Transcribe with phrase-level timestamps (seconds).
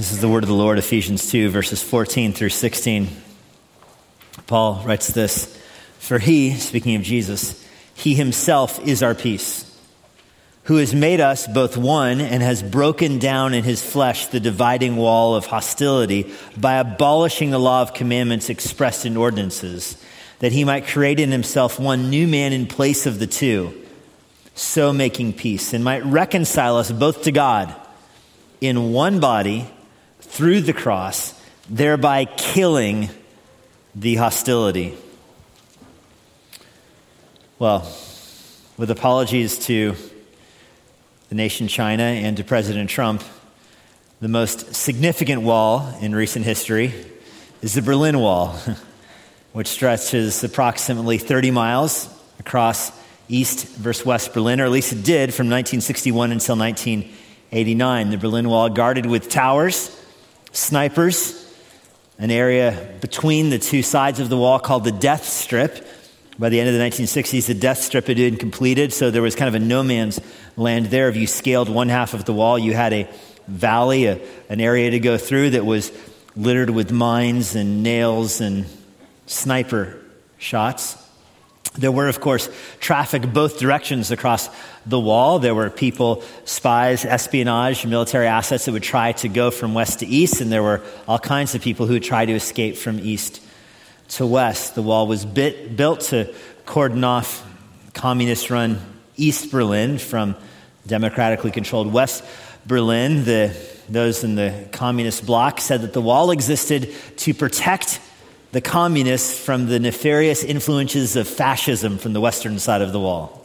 [0.00, 3.08] This is the word of the Lord, Ephesians 2, verses 14 through 16.
[4.46, 5.54] Paul writes this
[5.98, 7.62] For he, speaking of Jesus,
[7.92, 9.78] he himself is our peace,
[10.64, 14.96] who has made us both one and has broken down in his flesh the dividing
[14.96, 20.02] wall of hostility by abolishing the law of commandments expressed in ordinances,
[20.38, 23.78] that he might create in himself one new man in place of the two,
[24.54, 27.74] so making peace, and might reconcile us both to God
[28.62, 29.70] in one body
[30.30, 31.34] through the cross,
[31.68, 33.08] thereby killing
[33.96, 34.94] the hostility.
[37.58, 37.80] Well,
[38.78, 39.96] with apologies to
[41.28, 43.24] the nation China and to President Trump,
[44.20, 46.94] the most significant wall in recent history
[47.60, 48.56] is the Berlin Wall,
[49.52, 52.92] which stretches approximately 30 miles across
[53.28, 58.10] East versus West Berlin, or at least it did from 1961 until 1989.
[58.10, 59.96] The Berlin Wall guarded with towers
[60.52, 61.36] snipers,
[62.18, 65.86] an area between the two sides of the wall called the Death Strip.
[66.38, 69.34] By the end of the 1960s, the Death Strip had been completed, so there was
[69.34, 70.20] kind of a no man's
[70.56, 71.08] land there.
[71.08, 73.08] If you scaled one half of the wall, you had a
[73.46, 75.92] valley, a, an area to go through that was
[76.36, 78.66] littered with mines and nails and
[79.26, 79.98] sniper
[80.38, 80.96] shots.
[81.74, 82.48] There were, of course,
[82.80, 84.48] traffic both directions across
[84.86, 85.38] the wall.
[85.38, 90.06] There were people, spies, espionage, military assets that would try to go from west to
[90.06, 93.42] east, and there were all kinds of people who would try to escape from east
[94.10, 94.74] to west.
[94.74, 96.34] The wall was bit, built to
[96.66, 97.46] cordon off
[97.92, 98.80] communist run
[99.16, 100.36] East Berlin from
[100.86, 102.24] democratically controlled West
[102.66, 103.24] Berlin.
[103.24, 103.54] The,
[103.88, 108.00] those in the communist bloc said that the wall existed to protect
[108.52, 113.39] the communists from the nefarious influences of fascism from the western side of the wall.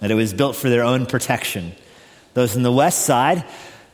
[0.00, 1.72] That it was built for their own protection.
[2.34, 3.44] Those on the west side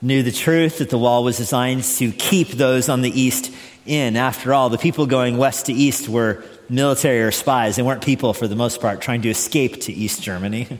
[0.01, 3.51] knew the truth that the wall was designed to keep those on the east
[3.85, 4.15] in.
[4.15, 7.75] After all, the people going west to east were military or spies.
[7.75, 10.67] They weren't people, for the most part, trying to escape to East Germany.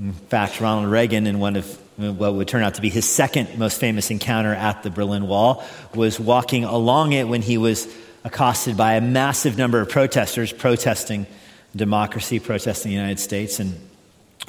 [0.00, 1.66] In fact, Ronald Reagan, in one of
[1.96, 5.64] what would turn out to be his second most famous encounter at the Berlin Wall,
[5.92, 7.92] was walking along it when he was
[8.22, 11.26] accosted by a massive number of protesters protesting
[11.74, 13.60] democracy, protests in the United States.
[13.60, 13.78] And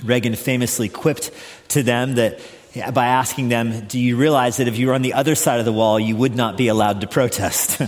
[0.03, 1.31] Reagan famously quipped
[1.69, 2.39] to them that
[2.93, 5.65] by asking them, Do you realize that if you were on the other side of
[5.65, 7.81] the wall, you would not be allowed to protest?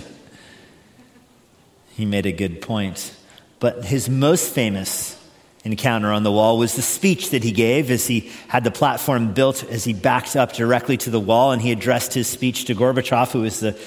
[1.96, 3.16] he made a good point.
[3.60, 5.18] But his most famous
[5.64, 9.34] encounter on the wall was the speech that he gave as he had the platform
[9.34, 12.74] built as he backed up directly to the wall and he addressed his speech to
[12.74, 13.80] Gorbachev, who was the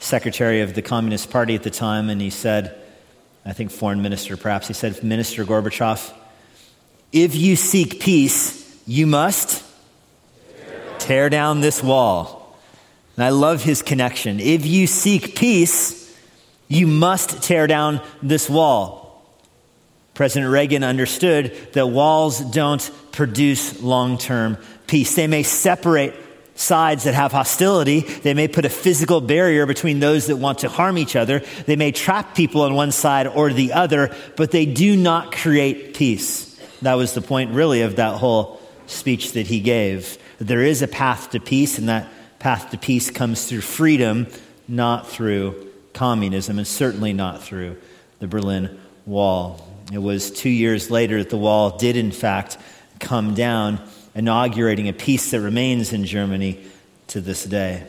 [0.00, 2.79] secretary of the Communist Party at the time, and he said,
[3.44, 6.12] I think foreign minister perhaps, he said, Minister Gorbachev,
[7.12, 9.64] if you seek peace, you must
[10.98, 12.58] tear down this wall.
[13.16, 14.40] And I love his connection.
[14.40, 16.16] If you seek peace,
[16.68, 19.24] you must tear down this wall.
[20.14, 25.14] President Reagan understood that walls don't produce long term peace.
[25.16, 26.14] They may separate
[26.60, 28.00] sides that have hostility.
[28.00, 31.40] They may put a physical barrier between those that want to harm each other.
[31.66, 35.94] They may trap people on one side or the other, but they do not create
[35.94, 36.60] peace.
[36.82, 40.18] That was the point, really, of that whole speech that he gave.
[40.38, 44.26] There is a path to peace, and that path to peace comes through freedom,
[44.68, 47.76] not through communism, and certainly not through
[48.18, 49.66] the Berlin Wall.
[49.92, 52.58] It was two years later that the wall did, in fact,
[52.98, 53.80] come down,
[54.14, 56.58] inaugurating a peace that remains in Germany
[57.08, 57.84] to this day.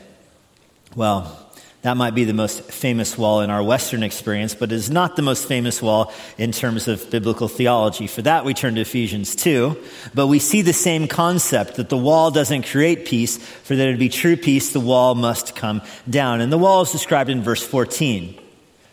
[0.94, 1.38] Well,
[1.82, 5.16] that might be the most famous wall in our Western experience, but it is not
[5.16, 8.06] the most famous wall in terms of biblical theology.
[8.06, 9.76] For that, we turn to Ephesians 2.
[10.14, 13.36] But we see the same concept that the wall doesn't create peace.
[13.36, 16.40] For there to be true peace, the wall must come down.
[16.40, 18.38] And the wall is described in verse 14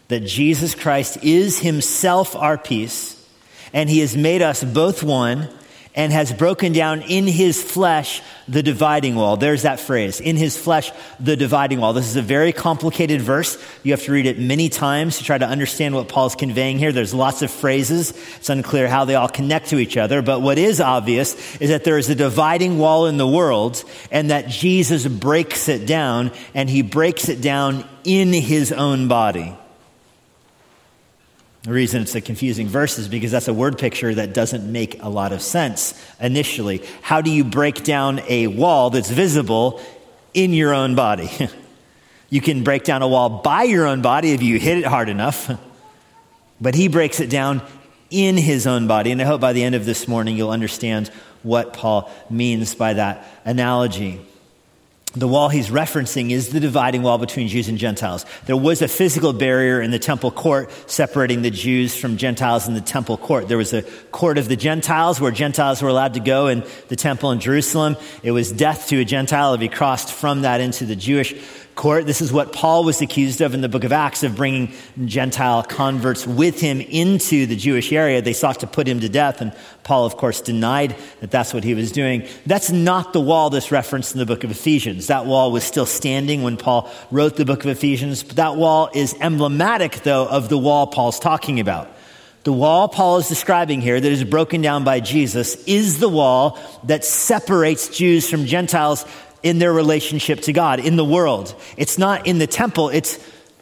[0.08, 3.16] that Jesus Christ is himself our peace,
[3.74, 5.48] and he has made us both one
[5.96, 9.38] and has broken down in his flesh the dividing wall.
[9.38, 11.94] There's that phrase, in his flesh, the dividing wall.
[11.94, 13.58] This is a very complicated verse.
[13.84, 16.92] You have to read it many times to try to understand what Paul's conveying here.
[16.92, 18.12] There's lots of phrases.
[18.38, 20.22] It's unclear how they all connect to each other.
[20.22, 24.32] But what is obvious is that there is a dividing wall in the world and
[24.32, 29.56] that Jesus breaks it down and he breaks it down in his own body.
[31.64, 35.04] The reason it's a confusing verse is because that's a word picture that doesn't make
[35.04, 36.82] a lot of sense initially.
[37.02, 39.82] How do you break down a wall that's visible
[40.34, 41.30] in your own body?
[42.30, 45.10] you can break down a wall by your own body if you hit it hard
[45.10, 45.52] enough,
[46.62, 47.62] but he breaks it down
[48.10, 49.12] in his own body.
[49.12, 51.10] And I hope by the end of this morning you'll understand
[51.44, 54.26] what Paul means by that analogy.
[55.14, 58.28] The wall he's referencing is the dividing wall between Jews and Gentiles.
[58.46, 62.76] There was a physical barrier in the temple court separating the Jews from Gentiles in
[62.76, 63.48] the temple court.
[63.48, 66.96] There was a court of the Gentiles where Gentiles were allowed to go in the
[66.96, 67.98] temple in Jerusalem.
[68.22, 71.34] It was death to a Gentile if he crossed from that into the Jewish
[71.80, 72.06] court.
[72.06, 74.74] This is what Paul was accused of in the book of Acts of bringing
[75.06, 78.22] Gentile converts with him into the Jewish area.
[78.22, 81.64] They sought to put him to death, and Paul, of course, denied that that's what
[81.64, 82.28] he was doing.
[82.46, 85.08] That's not the wall that's referenced in the book of Ephesians.
[85.08, 88.24] That wall was still standing when Paul wrote the book of Ephesians.
[88.24, 91.90] But that wall is emblematic, though, of the wall Paul's talking about.
[92.44, 96.58] The wall Paul is describing here that is broken down by Jesus is the wall
[96.86, 99.06] that separates Jews from Gentiles
[99.44, 101.56] in their relationship to God, in the world.
[101.78, 103.20] It's not in the temple, it's,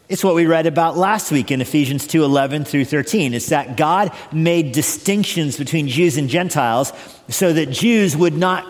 [0.09, 3.33] it's what we read about last week in Ephesians 2 11 through 13.
[3.33, 6.93] It's that God made distinctions between Jews and Gentiles
[7.29, 8.65] so that Jews would not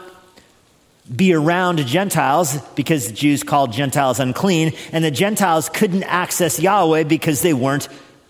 [1.13, 7.42] be around Gentiles because Jews called Gentiles unclean, and the Gentiles couldn't access Yahweh because
[7.42, 7.88] they weren't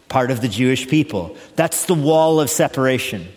[0.09, 1.35] part of the Jewish people.
[1.55, 3.27] That's the wall of separation.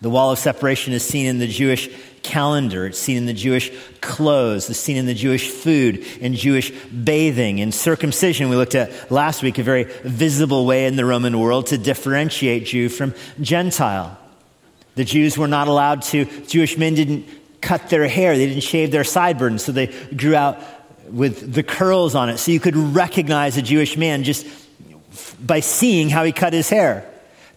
[0.00, 1.88] The wall of separation is seen in the Jewish
[2.22, 2.86] calendar.
[2.86, 3.70] It's seen in the Jewish
[4.00, 4.68] clothes.
[4.70, 8.48] It's seen in the Jewish food, in Jewish bathing, in circumcision.
[8.48, 12.66] We looked at last week a very visible way in the Roman world to differentiate
[12.66, 14.18] Jew from Gentile.
[14.94, 17.26] The Jews were not allowed to, Jewish men didn't
[17.60, 20.58] cut their hair, they didn't shave their sideburns, so they grew out
[21.08, 22.38] with the curls on it.
[22.38, 24.46] So you could recognize a Jewish man just
[25.40, 27.08] by seeing how he cut his hair.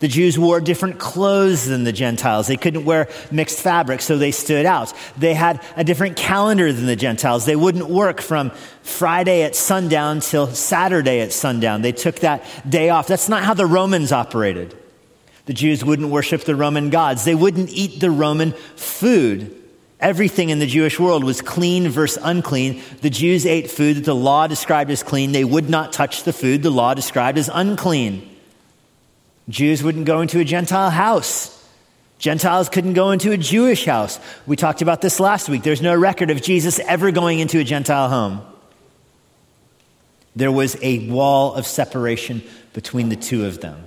[0.05, 2.45] The Jews wore different clothes than the Gentiles.
[2.45, 4.93] They couldn't wear mixed fabrics, so they stood out.
[5.17, 7.45] They had a different calendar than the Gentiles.
[7.45, 8.51] They wouldn't work from
[8.83, 11.81] Friday at sundown till Saturday at sundown.
[11.81, 13.07] They took that day off.
[13.07, 14.77] That's not how the Romans operated.
[15.47, 17.25] The Jews wouldn't worship the Roman gods.
[17.25, 19.59] They wouldn't eat the Roman food.
[19.99, 22.83] Everything in the Jewish world was clean versus unclean.
[23.01, 25.31] The Jews ate food that the law described as clean.
[25.31, 28.34] They would not touch the food the law described as unclean.
[29.47, 31.51] Jews wouldn't go into a Gentile house.
[32.17, 34.19] Gentiles couldn't go into a Jewish house.
[34.47, 35.63] We talked about this last week.
[35.63, 38.41] There's no record of Jesus ever going into a Gentile home.
[40.35, 42.41] There was a wall of separation
[42.73, 43.85] between the two of them.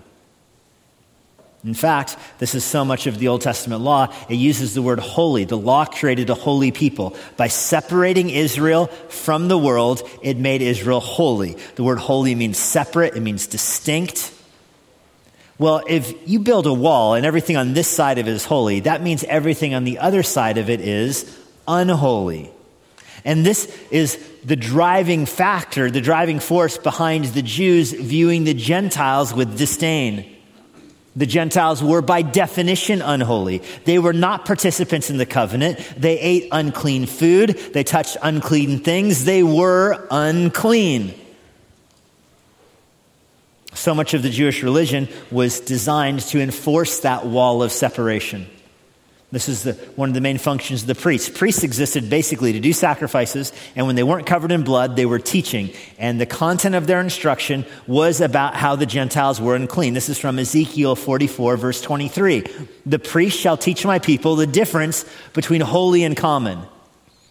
[1.64, 5.00] In fact, this is so much of the Old Testament law, it uses the word
[5.00, 5.44] holy.
[5.44, 7.16] The law created a holy people.
[7.36, 11.56] By separating Israel from the world, it made Israel holy.
[11.74, 14.32] The word holy means separate, it means distinct.
[15.58, 18.80] Well, if you build a wall and everything on this side of it is holy,
[18.80, 22.50] that means everything on the other side of it is unholy.
[23.24, 29.34] And this is the driving factor, the driving force behind the Jews viewing the Gentiles
[29.34, 30.36] with disdain.
[31.16, 33.62] The Gentiles were by definition unholy.
[33.84, 35.80] They were not participants in the covenant.
[35.96, 37.58] They ate unclean food.
[37.72, 39.24] They touched unclean things.
[39.24, 41.14] They were unclean.
[43.78, 48.48] So much of the Jewish religion was designed to enforce that wall of separation.
[49.30, 51.28] This is the, one of the main functions of the priests.
[51.28, 55.20] Priests existed basically to do sacrifices, and when they weren't covered in blood, they were
[55.20, 55.70] teaching.
[55.96, 59.94] And the content of their instruction was about how the Gentiles were unclean.
[59.94, 62.46] This is from Ezekiel 44, verse 23.
[62.84, 65.04] The priest shall teach my people the difference
[65.34, 66.58] between holy and common.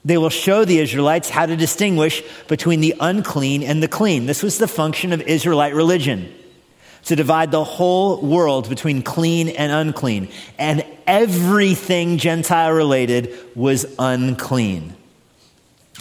[0.05, 4.27] They will show the Israelites how to distinguish between the unclean and the clean.
[4.27, 6.33] This was the function of Israelite religion
[7.07, 10.29] to divide the whole world between clean and unclean.
[10.57, 14.93] And everything Gentile related was unclean.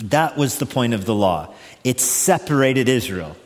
[0.03, 1.55] That was the point of the law.
[1.85, 3.37] It separated Israel.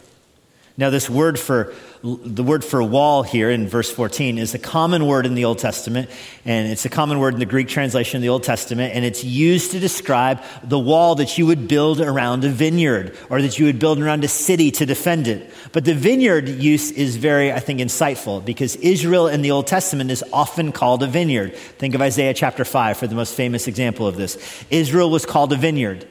[0.79, 5.07] Now, this word for the word for wall here in verse 14 is a common
[5.07, 6.09] word in the Old Testament,
[6.47, 9.23] and it's a common word in the Greek translation of the Old Testament, and it's
[9.23, 13.67] used to describe the wall that you would build around a vineyard or that you
[13.67, 15.53] would build around a city to defend it.
[15.73, 20.11] But the vineyard use is very, I think, insightful because Israel in the Old Testament
[20.11, 21.55] is often called a vineyard.
[21.55, 24.65] Think of Isaiah chapter 5 for the most famous example of this.
[24.71, 26.07] Israel was called a vineyard.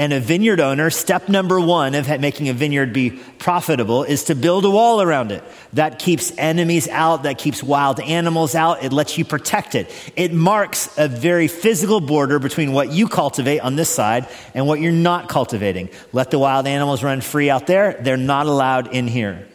[0.00, 4.34] And a vineyard owner, step number one of making a vineyard be profitable is to
[4.34, 5.44] build a wall around it.
[5.74, 9.92] That keeps enemies out, that keeps wild animals out, it lets you protect it.
[10.16, 14.80] It marks a very physical border between what you cultivate on this side and what
[14.80, 15.90] you're not cultivating.
[16.14, 19.46] Let the wild animals run free out there, they're not allowed in here.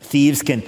[0.00, 0.64] Thieves can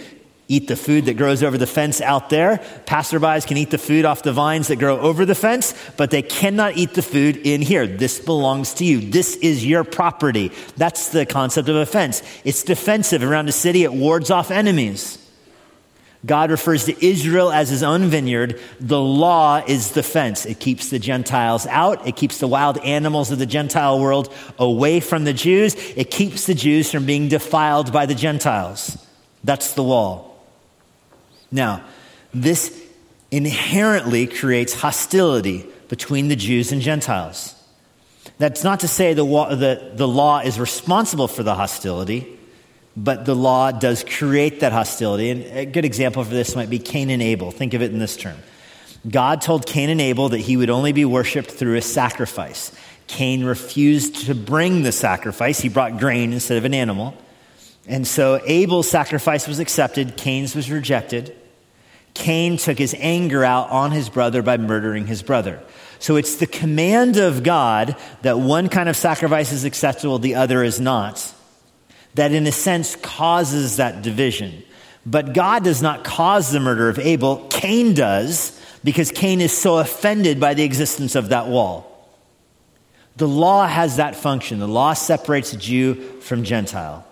[0.52, 2.59] eat the food that grows over the fence out there.
[2.87, 6.23] Passerbys can eat the food off the vines that grow over the fence, but they
[6.23, 7.87] cannot eat the food in here.
[7.87, 9.00] This belongs to you.
[9.00, 10.52] This is your property.
[10.76, 12.23] That's the concept of a fence.
[12.44, 13.85] It's defensive around a city.
[13.85, 15.18] It wards off enemies.
[16.25, 18.61] God refers to Israel as his own vineyard.
[18.78, 20.47] The law is the fence.
[20.47, 22.06] It keeps the Gentiles out.
[22.06, 25.75] It keeps the wild animals of the Gentile world away from the Jews.
[25.97, 29.04] It keeps the Jews from being defiled by the Gentiles.
[29.42, 30.32] That's the wall.
[31.52, 31.85] Now,
[32.35, 32.82] this
[33.30, 37.54] inherently creates hostility between the Jews and Gentiles.
[38.38, 42.38] That's not to say the, the, the law is responsible for the hostility
[42.97, 45.30] but the law does create that hostility.
[45.30, 47.50] And a good example for this might be Cain and Abel.
[47.50, 48.37] Think of it in this term
[49.09, 52.71] God told Cain and Abel that he would only be worshiped through a sacrifice.
[53.09, 57.14] Cain refused to bring the sacrifice, he brought grain instead of an animal.
[57.88, 61.37] And so Abel's sacrifice was accepted, Cain's was rejected.
[62.14, 65.62] Cain took his anger out on his brother by murdering his brother.
[65.99, 70.62] So it's the command of God that one kind of sacrifice is acceptable, the other
[70.62, 71.33] is not
[72.14, 74.62] that in a sense causes that division.
[75.04, 77.47] But God does not cause the murder of Abel.
[77.49, 81.88] Cain does because Cain is so offended by the existence of that wall.
[83.16, 84.59] The law has that function.
[84.59, 87.07] The law separates Jew from Gentile.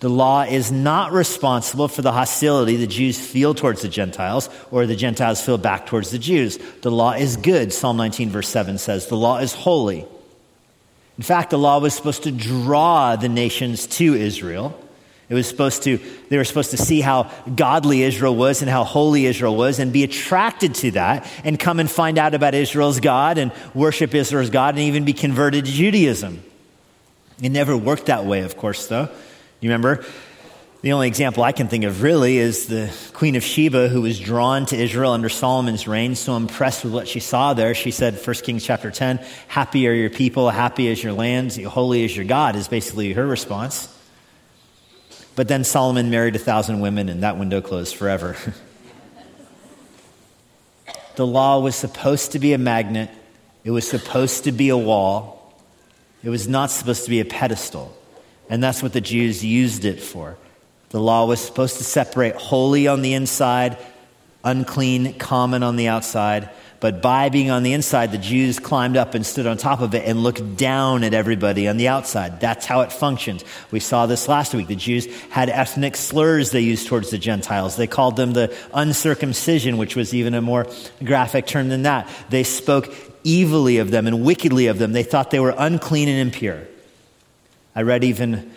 [0.00, 4.86] The law is not responsible for the hostility the Jews feel towards the Gentiles or
[4.86, 6.58] the Gentiles feel back towards the Jews.
[6.82, 9.06] The law is good, Psalm 19, verse 7 says.
[9.06, 10.04] The law is holy.
[11.16, 14.78] In fact, the law was supposed to draw the nations to Israel.
[15.28, 15.98] It was supposed to,
[16.28, 19.92] they were supposed to see how godly Israel was and how holy Israel was and
[19.92, 24.50] be attracted to that and come and find out about Israel's God and worship Israel's
[24.50, 26.42] God and even be converted to Judaism.
[27.40, 29.08] It never worked that way, of course, though.
[29.64, 30.04] You remember?
[30.82, 34.20] The only example I can think of really is the Queen of Sheba who was
[34.20, 37.74] drawn to Israel under Solomon's reign, so impressed with what she saw there.
[37.74, 42.04] She said, 1 Kings chapter 10, happy are your people, happy is your land, holy
[42.04, 43.88] is your God, is basically her response.
[45.34, 48.36] But then Solomon married a thousand women and that window closed forever.
[51.16, 53.08] the law was supposed to be a magnet.
[53.64, 55.58] It was supposed to be a wall.
[56.22, 57.96] It was not supposed to be a pedestal.
[58.48, 60.36] And that's what the Jews used it for.
[60.90, 63.78] The law was supposed to separate holy on the inside,
[64.44, 66.50] unclean, common on the outside.
[66.78, 69.94] But by being on the inside, the Jews climbed up and stood on top of
[69.94, 72.40] it and looked down at everybody on the outside.
[72.40, 73.42] That's how it functioned.
[73.70, 74.66] We saw this last week.
[74.66, 77.76] The Jews had ethnic slurs they used towards the Gentiles.
[77.76, 80.66] They called them the uncircumcision, which was even a more
[81.02, 82.06] graphic term than that.
[82.28, 84.92] They spoke evilly of them and wickedly of them.
[84.92, 86.68] They thought they were unclean and impure.
[87.74, 88.52] I read even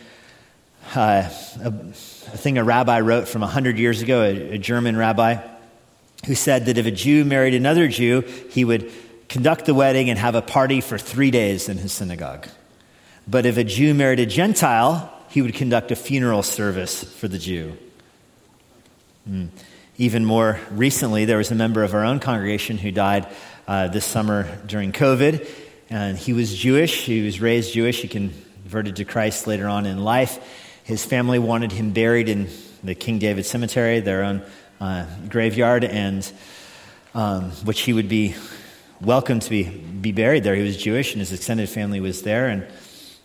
[0.96, 1.30] uh,
[1.62, 5.38] a, a thing a rabbi wrote from 100 years ago, a, a German rabbi,
[6.26, 8.92] who said that if a Jew married another Jew, he would
[9.28, 12.48] conduct the wedding and have a party for three days in his synagogue.
[13.28, 17.38] But if a Jew married a Gentile, he would conduct a funeral service for the
[17.38, 17.78] Jew.
[19.30, 19.50] Mm.
[19.98, 23.28] Even more recently, there was a member of our own congregation who died
[23.68, 25.48] uh, this summer during COVID.
[25.90, 27.06] And he was Jewish.
[27.06, 28.02] He was raised Jewish.
[28.02, 28.08] He
[28.68, 30.40] converted to Christ later on in life.
[30.84, 32.50] His family wanted him buried in
[32.84, 34.42] the King David Cemetery, their own
[34.82, 36.30] uh, graveyard, and
[37.16, 38.36] um, which he would be
[39.00, 40.54] welcome to be, be buried there.
[40.54, 42.50] He was Jewish, and his extended family was there.
[42.50, 42.68] And,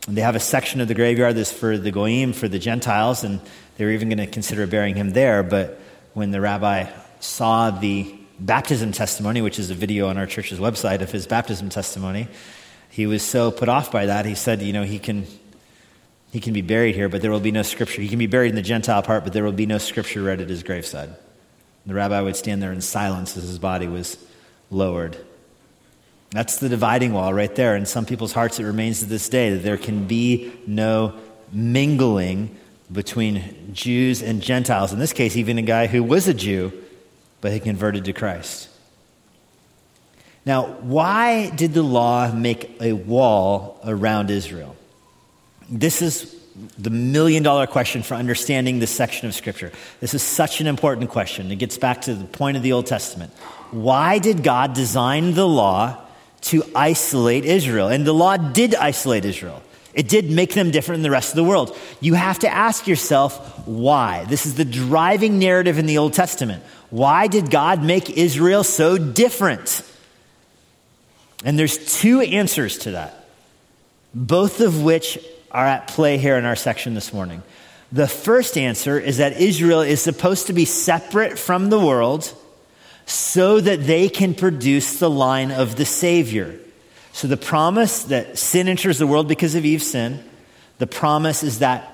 [0.06, 3.24] and they have a section of the graveyard that's for the Goyim, for the Gentiles,
[3.24, 3.40] and
[3.78, 5.42] they were even going to consider burying him there.
[5.42, 5.80] But
[6.14, 11.00] when the rabbi saw the baptism testimony, which is a video on our church's website
[11.00, 12.28] of his baptism testimony,
[12.92, 15.26] he was so put off by that, he said, you know, he can
[16.30, 18.02] he can be buried here, but there will be no scripture.
[18.02, 20.40] He can be buried in the Gentile part, but there will be no scripture read
[20.42, 21.10] at his graveside.
[21.86, 24.18] The rabbi would stand there in silence as his body was
[24.70, 25.16] lowered.
[26.30, 27.76] That's the dividing wall right there.
[27.76, 31.14] In some people's hearts, it remains to this day that there can be no
[31.50, 32.54] mingling
[32.90, 34.92] between Jews and Gentiles.
[34.92, 36.72] In this case, even a guy who was a Jew,
[37.40, 38.68] but he converted to Christ.
[40.44, 44.76] Now, why did the law make a wall around Israel?
[45.68, 46.36] This is
[46.78, 49.72] the million dollar question for understanding this section of Scripture.
[50.00, 51.50] This is such an important question.
[51.50, 53.32] It gets back to the point of the Old Testament.
[53.70, 55.96] Why did God design the law
[56.42, 57.88] to isolate Israel?
[57.88, 59.62] And the law did isolate Israel.
[59.94, 61.76] It did make them different than the rest of the world.
[62.00, 64.24] You have to ask yourself why.
[64.24, 66.62] This is the driving narrative in the Old Testament.
[66.90, 69.82] Why did God make Israel so different?
[71.44, 73.26] And there's two answers to that,
[74.14, 75.18] both of which
[75.50, 77.42] are at play here in our section this morning.
[77.90, 82.32] The first answer is that Israel is supposed to be separate from the world
[83.04, 86.58] so that they can produce the line of the Savior.
[87.12, 90.24] So the promise that sin enters the world because of Eve's sin,
[90.78, 91.88] the promise is that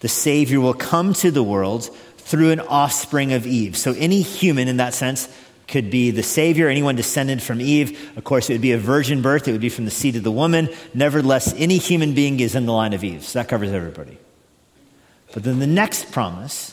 [0.00, 1.84] the Savior will come to the world
[2.18, 3.76] through an offspring of Eve.
[3.76, 5.28] So any human in that sense
[5.68, 8.16] could be the Savior, anyone descended from Eve.
[8.16, 10.22] Of course, it would be a virgin birth, it would be from the seed of
[10.22, 10.68] the woman.
[10.94, 13.24] Nevertheless, any human being is in the line of Eve.
[13.24, 14.18] So that covers everybody.
[15.32, 16.72] But then the next promise,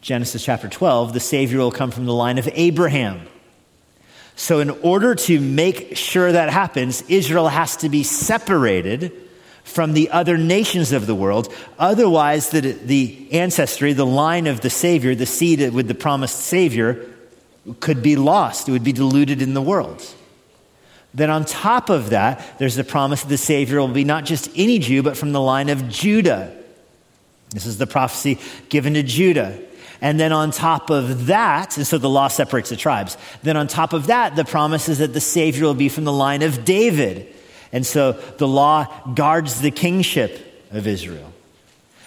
[0.00, 3.26] Genesis chapter 12, the Savior will come from the line of Abraham.
[4.34, 9.12] So, in order to make sure that happens, Israel has to be separated
[9.62, 11.52] from the other nations of the world.
[11.78, 17.11] Otherwise, the, the ancestry, the line of the Savior, the seed with the promised Savior,
[17.80, 18.68] could be lost.
[18.68, 20.02] It would be diluted in the world.
[21.14, 24.50] Then, on top of that, there's the promise that the Savior will be not just
[24.56, 26.56] any Jew, but from the line of Judah.
[27.50, 28.38] This is the prophecy
[28.70, 29.58] given to Judah.
[30.00, 33.16] And then on top of that, and so the law separates the tribes.
[33.42, 36.12] Then on top of that, the promise is that the Savior will be from the
[36.12, 37.32] line of David.
[37.72, 41.31] And so the law guards the kingship of Israel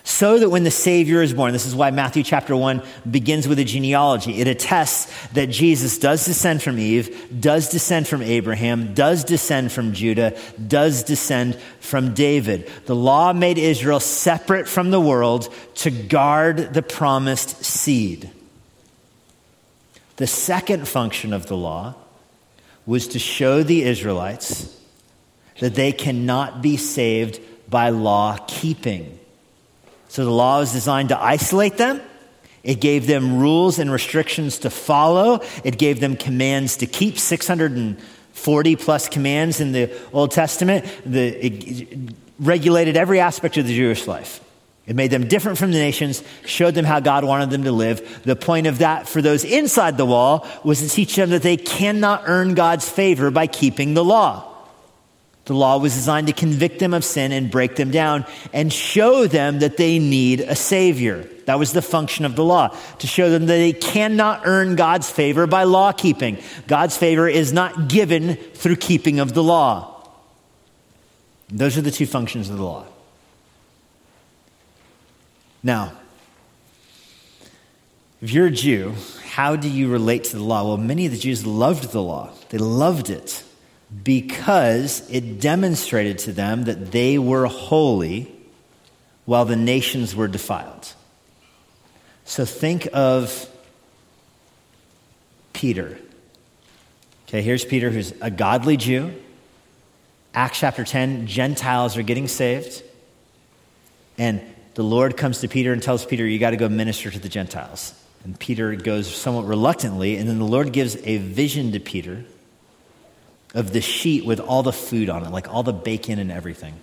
[0.06, 3.58] so that when the Savior is born, this is why Matthew chapter 1 begins with
[3.58, 4.40] a genealogy.
[4.40, 9.94] It attests that Jesus does descend from Eve, does descend from Abraham, does descend from
[9.94, 12.70] Judah, does descend from David.
[12.86, 18.30] The law made Israel separate from the world to guard the promised seed.
[20.18, 21.96] The second function of the law
[22.86, 24.72] was to show the Israelites
[25.62, 29.20] that they cannot be saved by law keeping.
[30.16, 32.00] So the law was designed to isolate them.
[32.64, 35.42] It gave them rules and restrictions to follow.
[35.66, 40.86] It gave them commands to keep 640 plus commands in the Old Testament.
[41.06, 44.40] The, it regulated every aspect of the Jewish life.
[44.88, 48.24] It made them different from the nations, showed them how God wanted them to live.
[48.24, 51.58] The point of that for those inside the wall was to teach them that they
[51.58, 54.55] cannot earn God's favor by keeping the law.
[55.46, 59.28] The law was designed to convict them of sin and break them down and show
[59.28, 61.30] them that they need a Savior.
[61.46, 65.10] That was the function of the law, to show them that they cannot earn God's
[65.10, 66.40] favor by law keeping.
[66.66, 69.92] God's favor is not given through keeping of the law.
[71.50, 72.86] Those are the two functions of the law.
[75.62, 75.94] Now,
[78.20, 78.96] if you're a Jew,
[79.30, 80.64] how do you relate to the law?
[80.66, 83.45] Well, many of the Jews loved the law, they loved it
[84.04, 88.32] because it demonstrated to them that they were holy
[89.26, 90.94] while the nations were defiled.
[92.26, 93.50] So think of
[95.54, 95.98] Peter.
[97.28, 99.14] Okay, here's Peter, who's a godly Jew.
[100.34, 102.84] Acts chapter 10, Gentiles are getting saved.
[104.18, 104.42] And
[104.74, 107.30] the Lord comes to Peter and tells Peter, You got to go minister to the
[107.30, 107.94] Gentiles.
[108.24, 112.26] And Peter goes somewhat reluctantly, and then the Lord gives a vision to Peter
[113.56, 116.76] of the sheet with all the food on it, like all the bacon and everything.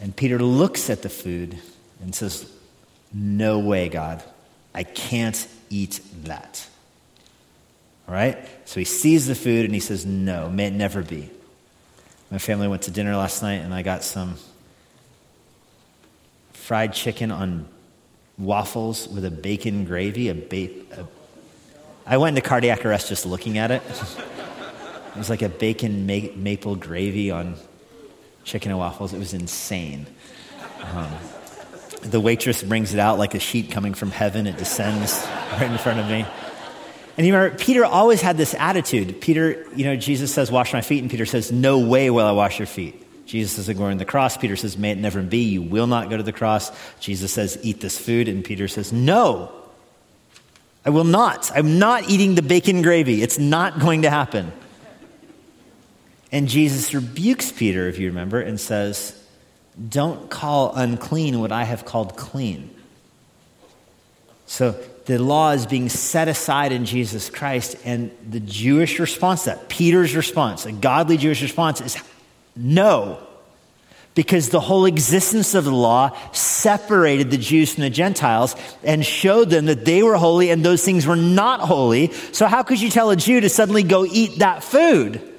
[0.00, 1.58] And Peter looks at the food
[2.00, 2.50] and says,
[3.12, 4.22] No way, God.
[4.72, 6.66] I can't eat that.
[8.08, 8.38] All right?
[8.64, 11.30] So he sees the food and he says, No, may it never be.
[12.30, 14.36] My family went to dinner last night and I got some
[16.52, 17.66] fried chicken on
[18.38, 20.28] waffles with a bacon gravy.
[20.28, 21.06] A ba- a
[22.06, 23.82] I went into cardiac arrest just looking at it.
[25.14, 27.54] It was like a bacon ma- maple gravy on
[28.44, 29.12] chicken and waffles.
[29.12, 30.06] It was insane.
[30.82, 31.10] Um,
[32.02, 34.46] the waitress brings it out like a sheet coming from heaven.
[34.46, 36.26] It descends right in front of me.
[37.16, 39.20] And you remember, Peter always had this attitude.
[39.20, 41.00] Peter, you know, Jesus says, Wash my feet.
[41.00, 43.00] And Peter says, No way will I wash your feet.
[43.26, 44.36] Jesus is going to the cross.
[44.36, 45.44] Peter says, May it never be.
[45.44, 46.72] You will not go to the cross.
[46.98, 48.28] Jesus says, Eat this food.
[48.28, 49.52] And Peter says, No,
[50.84, 51.52] I will not.
[51.54, 53.22] I'm not eating the bacon gravy.
[53.22, 54.52] It's not going to happen.
[56.34, 59.16] And Jesus rebukes Peter, if you remember, and says,
[59.88, 62.74] Don't call unclean what I have called clean.
[64.46, 64.72] So
[65.04, 70.16] the law is being set aside in Jesus Christ, and the Jewish response, that Peter's
[70.16, 71.96] response, a godly Jewish response, is
[72.56, 73.24] no.
[74.16, 79.50] Because the whole existence of the law separated the Jews from the Gentiles and showed
[79.50, 82.12] them that they were holy and those things were not holy.
[82.32, 85.30] So, how could you tell a Jew to suddenly go eat that food?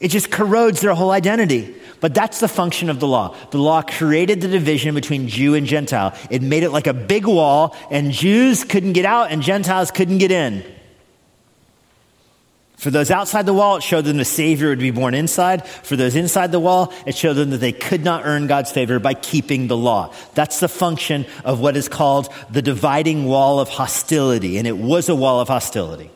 [0.00, 1.76] It just corrodes their whole identity.
[2.00, 3.36] But that's the function of the law.
[3.50, 6.16] The law created the division between Jew and Gentile.
[6.30, 10.18] It made it like a big wall, and Jews couldn't get out and Gentiles couldn't
[10.18, 10.64] get in.
[12.78, 15.66] For those outside the wall, it showed them the Savior would be born inside.
[15.68, 18.98] For those inside the wall, it showed them that they could not earn God's favor
[18.98, 20.14] by keeping the law.
[20.32, 25.10] That's the function of what is called the dividing wall of hostility, and it was
[25.10, 26.10] a wall of hostility.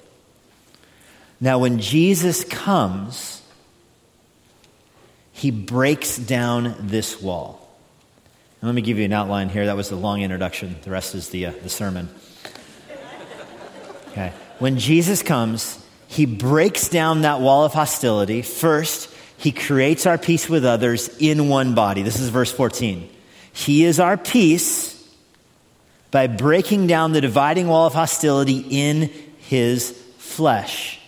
[1.38, 3.42] Now, when Jesus comes,
[5.34, 7.60] he breaks down this wall.
[8.60, 9.66] And let me give you an outline here.
[9.66, 10.76] That was the long introduction.
[10.82, 12.08] The rest is the, uh, the sermon.
[14.12, 14.32] Okay.
[14.60, 18.42] When Jesus comes, he breaks down that wall of hostility.
[18.42, 22.02] First, he creates our peace with others in one body.
[22.02, 23.10] This is verse 14.
[23.52, 24.92] He is our peace
[26.12, 31.00] by breaking down the dividing wall of hostility in his flesh.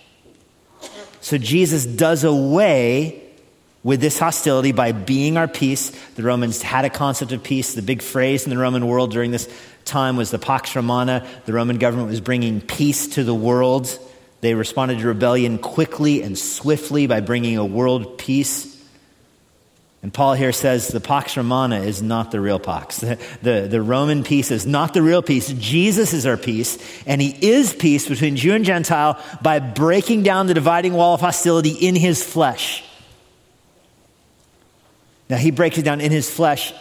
[1.21, 3.23] So Jesus does away
[3.87, 5.91] with this hostility by being our peace.
[6.17, 7.75] The Romans had a concept of peace.
[7.75, 9.49] The big phrase in the Roman world during this
[9.85, 11.25] time was the Pax Romana.
[11.45, 13.97] The Roman government was bringing peace to the world.
[14.41, 18.75] They responded to rebellion quickly and swiftly by bringing a world peace.
[20.03, 22.99] And Paul here says the Pax Romana is not the real Pax.
[23.07, 25.53] The, the, the, Roman peace is not the real peace.
[25.53, 30.49] Jesus is our peace, and he is peace between Jew and Gentile by breaking down
[30.49, 32.83] the dividing wall of hostility in his flesh.
[35.29, 36.73] Now, he breaks it down in his flesh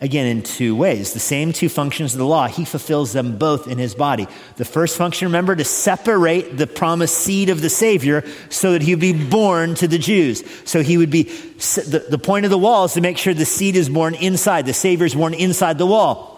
[0.00, 1.14] again in two ways.
[1.14, 4.26] The same two functions of the law, he fulfills them both in his body.
[4.56, 8.92] The first function, remember, to separate the promised seed of the Savior so that he
[8.92, 10.44] would be born to the Jews.
[10.68, 13.46] So he would be, the, the point of the wall is to make sure the
[13.46, 16.33] seed is born inside, the Savior is born inside the wall.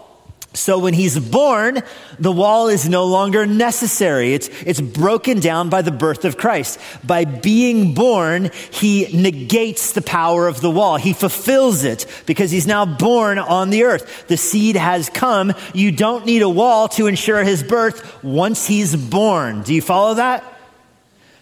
[0.55, 1.83] So when he's born,
[2.19, 4.33] the wall is no longer necessary.
[4.33, 6.81] It's, it's broken down by the birth of Christ.
[7.05, 10.97] By being born, he negates the power of the wall.
[10.97, 14.27] He fulfills it because he's now born on the earth.
[14.29, 15.53] The seed has come.
[15.75, 19.63] You don't need a wall to ensure his birth once he's born.
[19.63, 20.43] Do you follow that?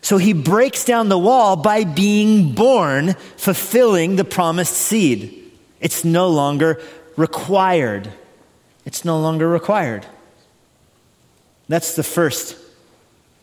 [0.01, 5.53] So he breaks down the wall by being born, fulfilling the promised seed.
[5.81, 6.81] It's no longer
[7.17, 8.13] required.
[8.85, 10.07] It's no longer required.
[11.69, 12.59] That's the first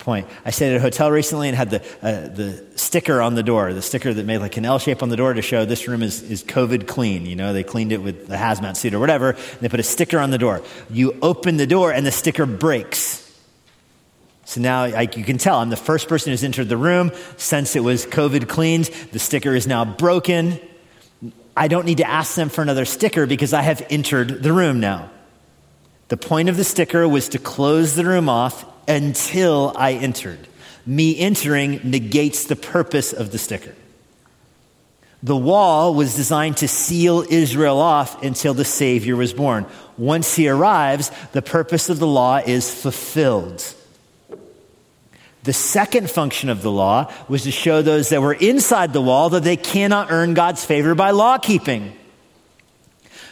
[0.01, 0.27] point.
[0.43, 3.73] I stayed at a hotel recently and had the, uh, the sticker on the door,
[3.73, 6.04] the sticker that made like an L shape on the door to show this room
[6.04, 7.25] is, is COVID clean.
[7.25, 9.32] You know, they cleaned it with the hazmat suit or whatever.
[9.32, 10.62] And they put a sticker on the door.
[10.89, 13.19] You open the door and the sticker breaks.
[14.45, 17.75] So now like, you can tell I'm the first person who's entered the room since
[17.75, 18.86] it was COVID cleaned.
[19.12, 20.60] The sticker is now broken.
[21.56, 24.80] I don't need to ask them for another sticker because I have entered the room
[24.80, 25.10] now.
[26.12, 30.45] The point of the sticker was to close the room off until I entered.
[30.86, 33.74] Me entering negates the purpose of the sticker.
[35.24, 39.65] The wall was designed to seal Israel off until the Savior was born.
[39.97, 43.63] Once he arrives, the purpose of the law is fulfilled.
[45.43, 49.30] The second function of the law was to show those that were inside the wall
[49.30, 51.93] that they cannot earn God's favor by law keeping.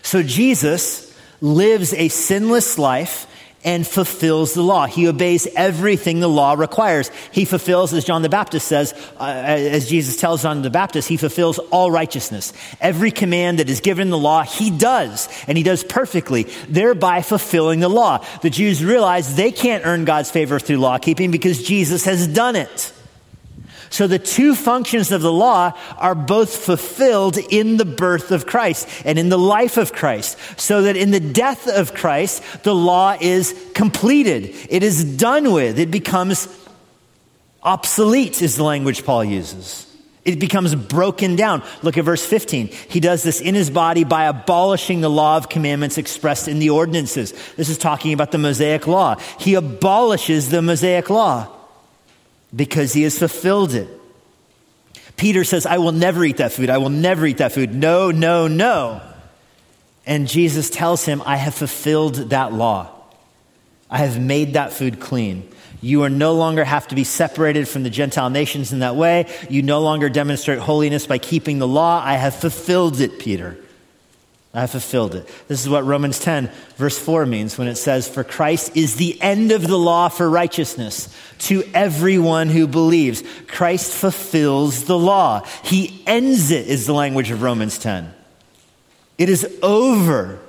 [0.02, 1.09] So Jesus,
[1.42, 3.28] lives a sinless life
[3.64, 4.86] and fulfills the law.
[4.86, 7.12] He obeys everything the law requires.
[7.32, 11.18] He fulfills, as John the Baptist says, uh, as Jesus tells John the Baptist, he
[11.18, 12.54] fulfills all righteousness.
[12.80, 17.22] Every command that is given in the law, he does, and he does perfectly, thereby
[17.22, 18.26] fulfilling the law.
[18.42, 22.56] The Jews realize they can't earn God's favor through law keeping because Jesus has done
[22.56, 22.94] it.
[23.90, 28.88] So the two functions of the law are both fulfilled in the birth of Christ
[29.04, 30.38] and in the life of Christ.
[30.60, 34.56] So that in the death of Christ, the law is completed.
[34.70, 35.80] It is done with.
[35.80, 36.48] It becomes
[37.64, 39.86] obsolete is the language Paul uses.
[40.26, 41.64] It becomes broken down.
[41.82, 42.68] Look at verse 15.
[42.68, 46.70] He does this in his body by abolishing the law of commandments expressed in the
[46.70, 47.34] ordinances.
[47.56, 49.16] This is talking about the Mosaic law.
[49.40, 51.59] He abolishes the Mosaic law
[52.56, 53.88] because he has fulfilled it.
[55.16, 56.70] Peter says, I will never eat that food.
[56.70, 57.74] I will never eat that food.
[57.74, 59.02] No, no, no.
[60.06, 62.90] And Jesus tells him, I have fulfilled that law.
[63.90, 65.50] I have made that food clean.
[65.82, 69.28] You are no longer have to be separated from the Gentile nations in that way.
[69.50, 72.02] You no longer demonstrate holiness by keeping the law.
[72.04, 73.58] I have fulfilled it, Peter.
[74.54, 75.30] I fulfilled it.
[75.48, 79.22] This is what Romans 10, verse 4 means when it says, For Christ is the
[79.22, 83.24] end of the law for righteousness to everyone who believes.
[83.48, 85.46] Christ fulfills the law.
[85.64, 88.12] He ends it, is the language of Romans 10.
[89.20, 90.40] It is over.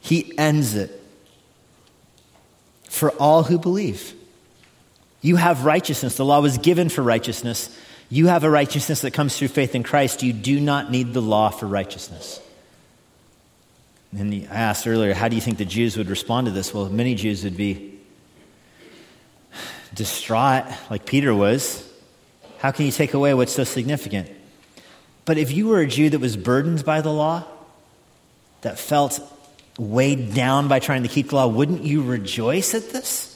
[0.00, 0.98] He ends it
[2.88, 4.14] for all who believe.
[5.20, 6.16] You have righteousness.
[6.16, 7.76] The law was given for righteousness.
[8.08, 10.22] You have a righteousness that comes through faith in Christ.
[10.22, 12.40] You do not need the law for righteousness.
[14.16, 16.74] And I asked earlier, how do you think the Jews would respond to this?
[16.74, 17.98] Well, many Jews would be
[19.94, 21.86] distraught, like Peter was.
[22.58, 24.30] How can you take away what's so significant?
[25.24, 27.44] But if you were a Jew that was burdened by the law,
[28.62, 29.20] that felt
[29.78, 33.28] weighed down by trying to keep the law, wouldn't you rejoice at this?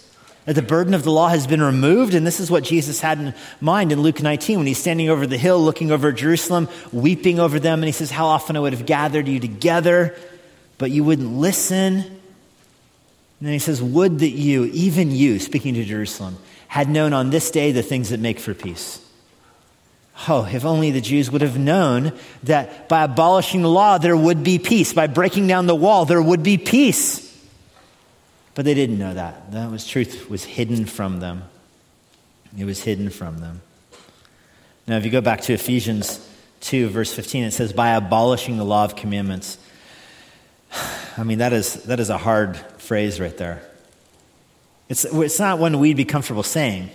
[0.44, 3.18] That the burden of the law has been removed, and this is what Jesus had
[3.18, 7.38] in mind in Luke 19 when he's standing over the hill looking over Jerusalem, weeping
[7.38, 10.14] over them, and he says, How often I would have gathered you together
[10.85, 11.94] but you wouldn't listen.
[11.94, 12.20] And
[13.40, 16.37] then he says, Would that you, even you, speaking to Jerusalem,
[16.68, 19.01] had known on this day the things that make for peace.
[20.29, 24.44] Oh, if only the Jews would have known that by abolishing the law, there would
[24.44, 24.92] be peace.
[24.92, 27.35] By breaking down the wall, there would be peace.
[28.55, 29.53] But they didn't know that.
[29.53, 31.44] That was truth was hidden from them.
[32.59, 33.62] It was hidden from them.
[34.87, 36.20] Now, if you go back to Ephesians
[36.61, 39.57] 2, verse 15, it says, by abolishing the law of commandments.
[41.16, 43.62] I mean, that is, that is a hard phrase right there.
[44.88, 46.90] It's, it's not one we'd be comfortable saying.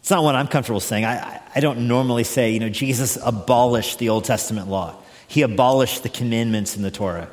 [0.00, 1.04] It's not one I'm comfortable saying.
[1.04, 4.94] I, I don't normally say, you know, Jesus abolished the Old Testament law,
[5.28, 7.28] he abolished the commandments in the Torah.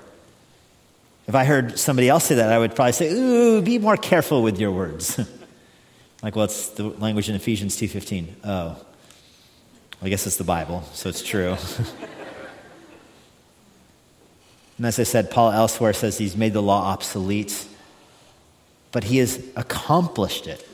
[1.27, 4.43] If I heard somebody else say that, I would probably say, ooh, be more careful
[4.43, 5.17] with your words.
[6.23, 8.27] like, well, it's the language in Ephesians 2.15.
[8.43, 8.85] Oh.
[10.01, 11.55] I guess it's the Bible, so it's true.
[14.77, 17.67] and as I said, Paul elsewhere says he's made the law obsolete,
[18.91, 20.67] but he has accomplished it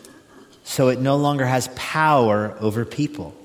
[0.63, 3.35] so it no longer has power over people.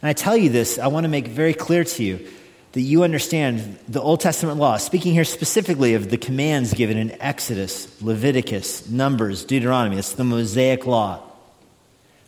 [0.00, 2.26] And I tell you this, I want to make very clear to you
[2.72, 7.20] that you understand the Old Testament law, speaking here specifically of the commands given in
[7.20, 11.20] Exodus, Leviticus, Numbers, Deuteronomy, it's the Mosaic law,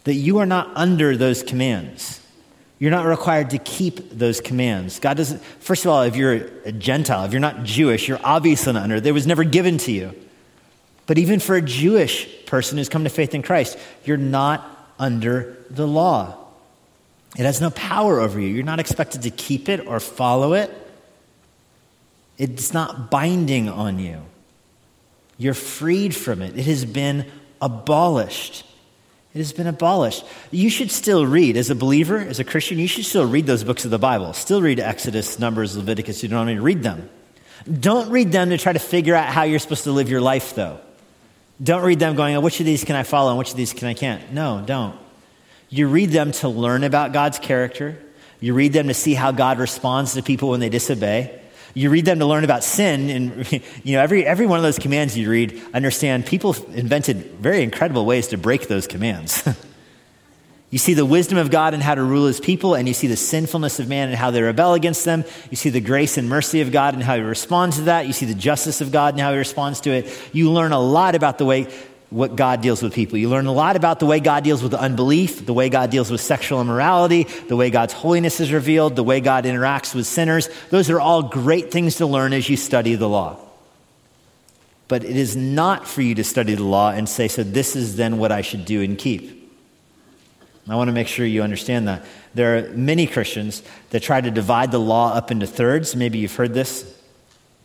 [0.05, 2.21] that you are not under those commands.
[2.83, 4.99] You're not required to keep those commands.
[4.99, 8.73] God doesn't, first of all, if you're a Gentile, if you're not Jewish, you're obviously
[8.73, 8.97] not under.
[8.97, 10.13] It was never given to you.
[11.07, 14.69] But even for a Jewish person who's come to faith in Christ, you're not
[14.99, 16.37] under the law.
[17.39, 18.49] It has no power over you.
[18.49, 20.69] You're not expected to keep it or follow it.
[22.37, 24.23] It's not binding on you.
[25.39, 26.59] You're freed from it.
[26.59, 28.67] It has been abolished.
[29.35, 30.25] It has been abolished.
[30.51, 33.65] You should still read, as a believer, as a Christian, you should still read those
[33.65, 34.35] books of the Bible.
[34.35, 36.59] Still read Exodus, Numbers, Leviticus, Deuteronomy.
[36.59, 37.09] Read them.
[37.81, 40.55] Don't read them to try to figure out how you're supposed to live your life,
[40.55, 40.81] though.
[41.63, 43.73] Don't read them going, oh, which of these can I follow and which of these
[43.73, 44.33] can I can't?
[44.33, 44.99] No, don't.
[45.71, 47.99] You read them to learn about God's character.
[48.41, 51.42] You read them to see how God responds to people when they disobey.
[51.75, 53.11] You read them to learn about sin.
[53.11, 57.63] And, you know, every, every one of those commands you read, understand people invented very
[57.63, 59.47] incredible ways to break those commands.
[60.73, 63.07] You see the wisdom of God and how to rule his people, and you see
[63.07, 65.23] the sinfulness of man and how they rebel against them.
[65.51, 68.07] You see the grace and mercy of God and how he responds to that.
[68.07, 70.31] You see the justice of God and how he responds to it.
[70.33, 71.69] You learn a lot about the way
[72.13, 73.19] what God deals with people.
[73.19, 76.11] You learn a lot about the way God deals with unbelief, the way God deals
[76.11, 80.49] with sexual immorality, the way God's holiness is revealed, the way God interacts with sinners.
[80.71, 83.39] Those are all great things to learn as you study the law.
[84.89, 87.97] But it is not for you to study the law and say, so this is
[87.97, 89.41] then what I should do and keep.
[90.69, 92.05] I want to make sure you understand that.
[92.35, 95.97] There are many Christians that try to divide the law up into thirds.
[95.97, 96.99] Maybe you've heard this.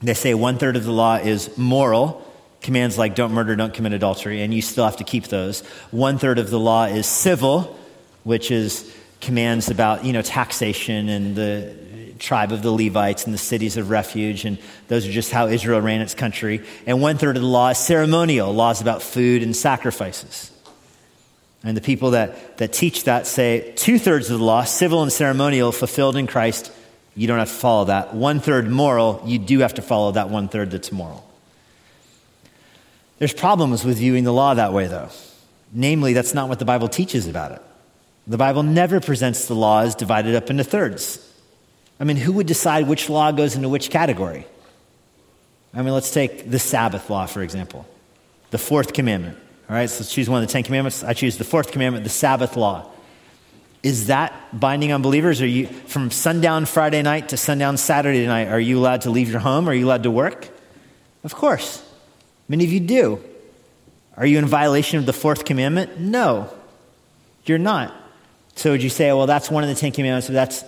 [0.01, 2.26] They say one third of the law is moral,
[2.61, 5.61] commands like don't murder, don't commit adultery, and you still have to keep those.
[5.91, 7.77] One third of the law is civil,
[8.23, 11.75] which is commands about you know taxation and the
[12.19, 15.81] tribe of the Levites and the cities of refuge, and those are just how Israel
[15.81, 16.63] ran its country.
[16.85, 20.51] And one third of the law is ceremonial, laws about food and sacrifices.
[21.63, 25.11] And the people that, that teach that say two thirds of the law, civil and
[25.11, 26.71] ceremonial, fulfilled in Christ,
[27.15, 28.13] you don't have to follow that.
[28.13, 31.26] One third moral, you do have to follow that one third that's moral.
[33.19, 35.09] There's problems with viewing the law that way, though.
[35.73, 37.61] Namely, that's not what the Bible teaches about it.
[38.27, 41.23] The Bible never presents the law as divided up into thirds.
[41.99, 44.45] I mean, who would decide which law goes into which category?
[45.73, 47.85] I mean, let's take the Sabbath law, for example,
[48.51, 49.37] the fourth commandment.
[49.69, 51.03] All right, so let's choose one of the Ten Commandments.
[51.03, 52.89] I choose the fourth commandment, the Sabbath law.
[53.83, 55.41] Is that binding on believers?
[55.41, 59.29] Are you, from sundown Friday night to sundown Saturday night, are you allowed to leave
[59.29, 59.69] your home?
[59.69, 60.49] Are you allowed to work?
[61.23, 61.86] Of course.
[62.49, 63.23] Many of you do.
[64.15, 65.99] Are you in violation of the fourth commandment?
[65.99, 66.49] No,
[67.45, 67.93] you're not.
[68.55, 70.63] So would you say, well, that's one of the Ten Commandments, but that's,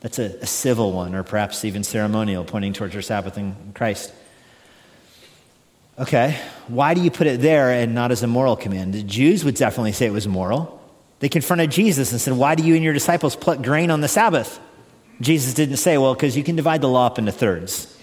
[0.00, 4.12] that's a, a civil one, or perhaps even ceremonial, pointing towards your Sabbath in Christ?
[6.00, 8.94] Okay, why do you put it there and not as a moral command?
[8.94, 10.80] The Jews would definitely say it was moral.
[11.20, 14.08] They confronted Jesus and said, Why do you and your disciples pluck grain on the
[14.08, 14.58] Sabbath?
[15.20, 17.94] Jesus didn't say, Well, because you can divide the law up into thirds.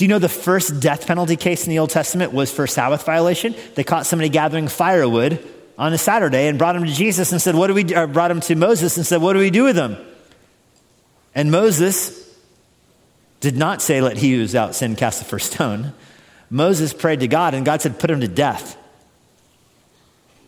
[0.00, 3.04] Do you know the first death penalty case in the Old Testament was for Sabbath
[3.04, 3.54] violation?
[3.74, 7.54] They caught somebody gathering firewood on a Saturday and brought him to Jesus and said,
[7.54, 8.06] What do we do?
[8.06, 9.98] brought him to Moses and said, What do we do with him?
[11.34, 12.34] And Moses
[13.40, 15.92] did not say, Let he who is out sin cast the first stone.
[16.48, 18.78] Moses prayed to God, and God said, Put him to death.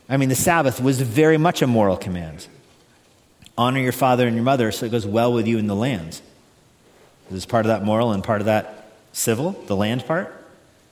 [0.09, 2.47] I mean, the Sabbath was very much a moral command.
[3.59, 6.23] Honor your father and your mother so it goes well with you in the land.
[7.29, 8.79] This is part of that moral and part of that
[9.13, 10.35] civil, the land part?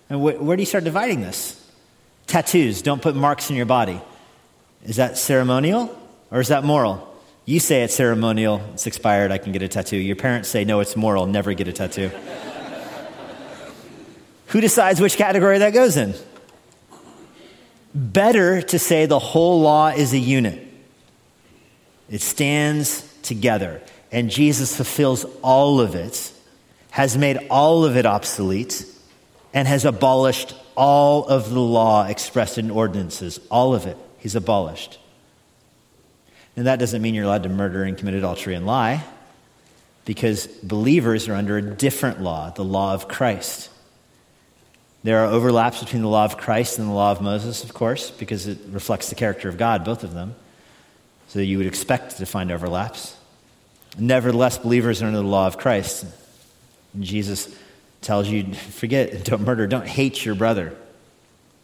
[0.08, 1.56] And wh- where do you start dividing this?
[2.26, 4.00] Tattoos, don't put marks in your body.
[4.84, 5.96] Is that ceremonial
[6.30, 7.06] or is that moral?
[7.44, 9.96] You say it's ceremonial, it's expired, I can get a tattoo.
[9.96, 12.08] Your parents say, no, it's moral, never get a tattoo.
[14.48, 16.14] Who decides which category that goes in?
[17.94, 20.66] Better to say the whole law is a unit,
[22.08, 23.80] it stands together.
[24.12, 26.32] And Jesus fulfills all of it,
[26.90, 28.84] has made all of it obsolete,
[29.52, 33.40] and has abolished all of the law expressed in ordinances.
[33.50, 34.98] All of it, he's abolished.
[36.56, 39.04] And that doesn't mean you're allowed to murder and commit adultery and lie,
[40.04, 43.70] because believers are under a different law, the law of Christ.
[45.02, 48.10] There are overlaps between the law of Christ and the law of Moses, of course,
[48.10, 50.34] because it reflects the character of God, both of them.
[51.28, 53.16] So you would expect to find overlaps.
[53.98, 56.04] Nevertheless, believers are under the law of Christ.
[56.98, 57.54] Jesus
[58.00, 60.76] tells you forget, don't murder, don't hate your brother.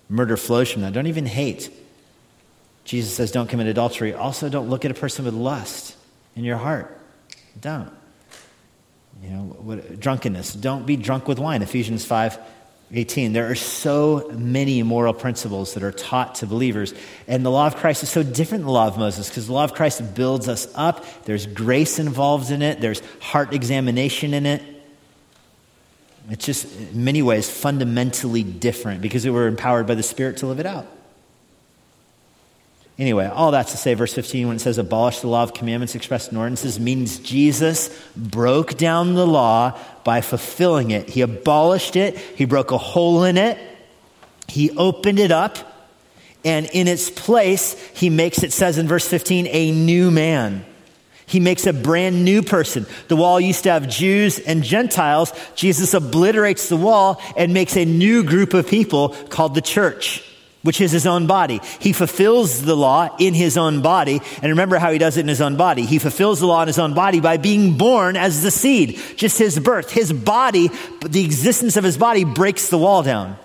[0.09, 0.93] Murder flows from that.
[0.93, 1.71] Don't even hate.
[2.85, 4.15] Jesus says, don't commit adultery.
[4.15, 5.97] Also, don't look at a person with lust
[6.37, 6.97] in your heart.
[7.61, 7.91] Don't.
[9.23, 10.53] You know, what, drunkenness.
[10.53, 11.63] Don't be drunk with wine.
[11.63, 12.39] Ephesians 5
[12.93, 13.33] 18.
[13.33, 16.95] There are so many moral principles that are taught to believers.
[17.27, 19.53] And the law of Christ is so different than the law of Moses because the
[19.53, 21.05] law of Christ builds us up.
[21.25, 24.63] There's grace involved in it, there's heart examination in it.
[26.31, 30.47] It's just, in many ways, fundamentally different because we were empowered by the Spirit to
[30.47, 30.87] live it out.
[32.99, 35.95] Anyway, all that's to say, verse 15, when it says abolish the law of commandments
[35.95, 41.11] expressed in ordinances, means Jesus broke down the law by fulfilling it.
[41.11, 43.59] He abolished it, he broke a hole in it,
[44.49, 45.59] he opened it up,
[46.43, 50.65] and in its place, he makes, it says in verse 15, a new man.
[51.27, 52.87] He makes a brand new person.
[53.09, 55.33] The wall used to have Jews and Gentiles.
[55.57, 60.23] Jesus obliterates the wall and makes a new group of people called the church
[60.67, 61.61] which is his own body.
[61.79, 64.21] He fulfills the law in his own body.
[64.43, 65.87] And remember how he does it in his own body.
[65.87, 69.01] He fulfills the law in his own body by being born as the seed.
[69.15, 69.93] Just his birth.
[69.93, 70.69] His body,
[71.07, 73.37] the existence of his body breaks the wall down.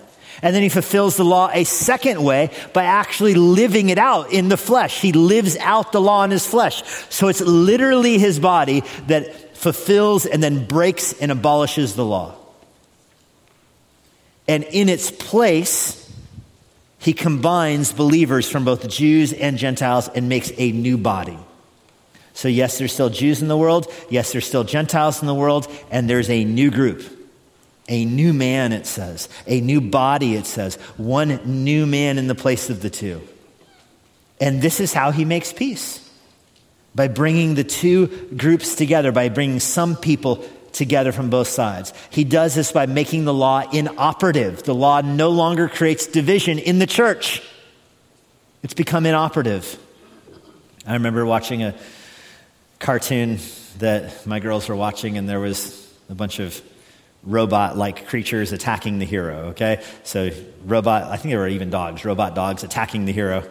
[0.42, 4.48] And then he fulfills the law a second way by actually living it out in
[4.48, 5.00] the flesh.
[5.00, 6.82] He lives out the law in his flesh.
[7.10, 12.34] So it's literally his body that fulfills and then breaks and abolishes the law.
[14.48, 16.12] And in its place,
[16.98, 21.38] he combines believers from both Jews and Gentiles and makes a new body.
[22.34, 23.86] So, yes, there's still Jews in the world.
[24.10, 25.68] Yes, there's still Gentiles in the world.
[25.92, 27.21] And there's a new group.
[27.92, 29.28] A new man, it says.
[29.46, 30.76] A new body, it says.
[30.96, 33.20] One new man in the place of the two.
[34.40, 36.00] And this is how he makes peace
[36.94, 41.92] by bringing the two groups together, by bringing some people together from both sides.
[42.08, 44.62] He does this by making the law inoperative.
[44.62, 47.42] The law no longer creates division in the church,
[48.62, 49.78] it's become inoperative.
[50.86, 51.74] I remember watching a
[52.78, 53.38] cartoon
[53.80, 56.58] that my girls were watching, and there was a bunch of
[57.24, 59.82] robot like creatures attacking the hero, okay?
[60.02, 60.30] So,
[60.64, 63.48] robot, I think there were even dogs, robot dogs attacking the hero.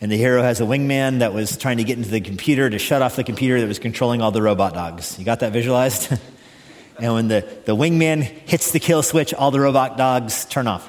[0.00, 2.78] And the hero has a wingman that was trying to get into the computer to
[2.78, 5.18] shut off the computer that was controlling all the robot dogs.
[5.18, 6.12] You got that visualized?
[6.98, 10.88] And when the, the wingman hits the kill switch, all the robot dogs turn off.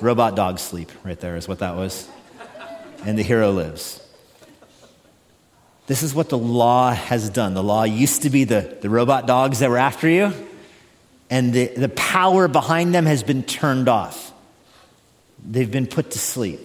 [0.00, 2.08] robot dogs sleep, right there is what that was.
[3.04, 4.00] And the hero lives.
[5.88, 7.54] This is what the law has done.
[7.54, 10.32] The law used to be the, the robot dogs that were after you,
[11.30, 14.32] and the, the power behind them has been turned off.
[15.42, 16.60] They've been put to sleep.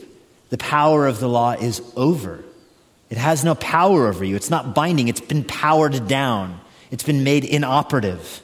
[0.50, 2.44] The power of the law is over.
[3.10, 4.36] It has no power over you.
[4.36, 6.60] It's not binding, it's been powered down.
[6.92, 8.42] It's been made inoperative.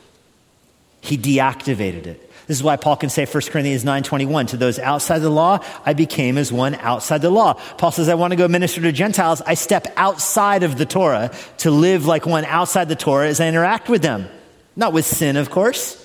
[1.01, 2.28] He deactivated it.
[2.49, 5.93] This is why Paul can say 1 Corinthians 9:21 to those outside the law I
[5.93, 7.53] became as one outside the law.
[7.77, 11.29] Paul says I want to go minister to Gentiles, I step outside of the Torah
[11.59, 14.27] to live like one outside the Torah as I interact with them.
[14.75, 16.03] Not with sin, of course.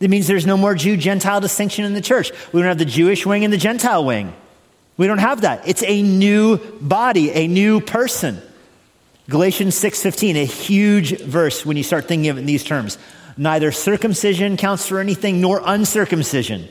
[0.00, 2.32] It means there's no more Jew Gentile distinction in the church.
[2.50, 4.32] We don't have the Jewish wing and the Gentile wing.
[4.96, 5.68] We don't have that.
[5.68, 8.40] It's a new body, a new person.
[9.28, 12.96] Galatians 6:15, a huge verse when you start thinking of it in these terms.
[13.36, 16.68] Neither circumcision counts for anything nor uncircumcision.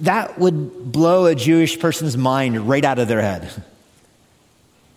[0.00, 3.50] That would blow a Jewish person's mind right out of their head.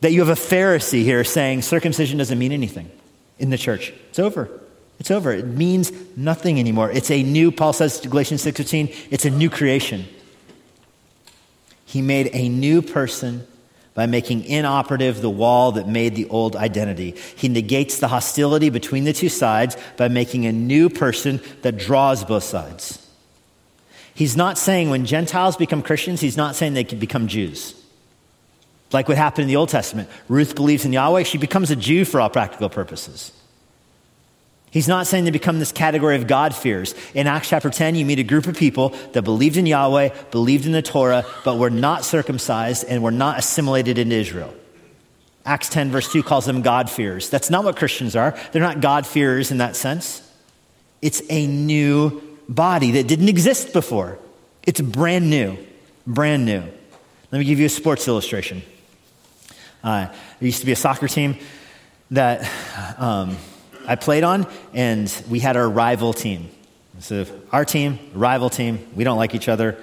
[0.01, 2.89] That you have a Pharisee here saying circumcision doesn't mean anything
[3.39, 3.93] in the church.
[4.09, 4.49] It's over.
[4.99, 5.31] It's over.
[5.31, 6.91] It means nothing anymore.
[6.91, 10.05] It's a new, Paul says to Galatians 6:15, it's a new creation.
[11.85, 13.47] He made a new person
[13.97, 17.15] by making inoperative the wall that made the old identity.
[17.35, 22.23] He negates the hostility between the two sides by making a new person that draws
[22.23, 23.03] both sides.
[24.13, 27.73] He's not saying when Gentiles become Christians, he's not saying they can become Jews.
[28.93, 30.09] Like what happened in the Old Testament.
[30.29, 33.31] Ruth believes in Yahweh, she becomes a Jew for all practical purposes.
[34.77, 36.93] He's not saying they become this category of God-fears.
[37.15, 40.67] In Acts chapter 10, you meet a group of people that believed in Yahweh, believed
[40.67, 44.53] in the Torah, but were not circumcised and were not assimilated into Israel.
[45.43, 47.31] Acts 10, verse 2 calls them God-fears.
[47.31, 48.37] That's not what Christians are.
[48.51, 50.21] They're not God fears in that sense.
[51.01, 54.19] It's a new body that didn't exist before.
[54.61, 55.57] It's brand new.
[56.05, 56.61] Brand new.
[57.31, 58.61] Let me give you a sports illustration.
[59.83, 61.39] Uh, there used to be a soccer team
[62.11, 62.47] that.
[62.99, 63.37] Um,
[63.87, 66.49] I played on, and we had our rival team.
[66.99, 69.77] So our team, rival team, we don't like each other.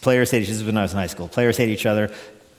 [0.00, 0.64] Players hate each other.
[0.64, 1.28] when I was in high school.
[1.28, 2.10] Players hate each other.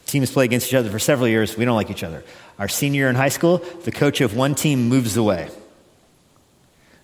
[0.05, 1.57] Teams play against each other for several years.
[1.57, 2.23] We don't like each other.
[2.59, 5.49] Our senior year in high school, the coach of one team moves away.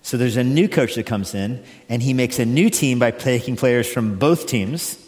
[0.02, 3.12] So there's a new coach that comes in, and he makes a new team by
[3.12, 5.03] taking players from both teams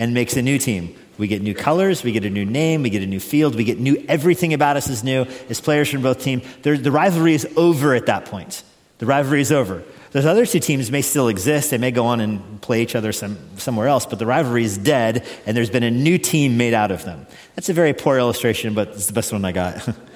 [0.00, 0.96] and makes a new team.
[1.18, 3.62] We get new colors, we get a new name, we get a new field, we
[3.62, 6.42] get new, everything about us is new as players from both teams.
[6.62, 8.64] The rivalry is over at that point.
[8.98, 9.82] The rivalry is over.
[10.12, 11.70] Those other two teams may still exist.
[11.70, 14.78] They may go on and play each other some, somewhere else, but the rivalry is
[14.78, 17.26] dead, and there's been a new team made out of them.
[17.54, 19.88] That's a very poor illustration, but it's the best one I got.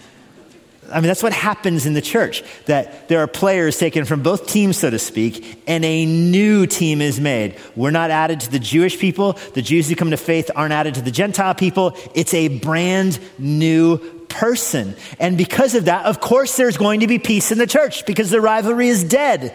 [0.95, 4.47] I mean, that's what happens in the church, that there are players taken from both
[4.47, 7.59] teams, so to speak, and a new team is made.
[7.75, 9.33] We're not added to the Jewish people.
[9.55, 11.97] The Jews who come to faith aren't added to the Gentile people.
[12.15, 14.95] It's a brand new person.
[15.19, 18.31] And because of that, of course, there's going to be peace in the church because
[18.31, 19.53] the rivalry is dead.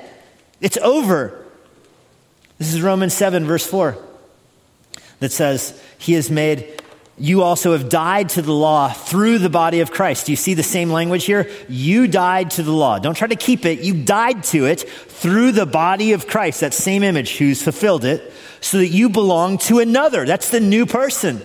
[0.60, 1.46] It's over.
[2.58, 3.98] This is Romans 7, verse 4,
[5.20, 6.82] that says, He has made
[7.20, 10.26] you also have died to the law through the body of Christ.
[10.26, 11.50] Do you see the same language here?
[11.68, 12.98] You died to the law.
[12.98, 13.80] Don't try to keep it.
[13.82, 18.32] You died to it through the body of Christ, that same image who's fulfilled it,
[18.62, 20.26] so that you belong to another.
[20.26, 21.42] That's the new person.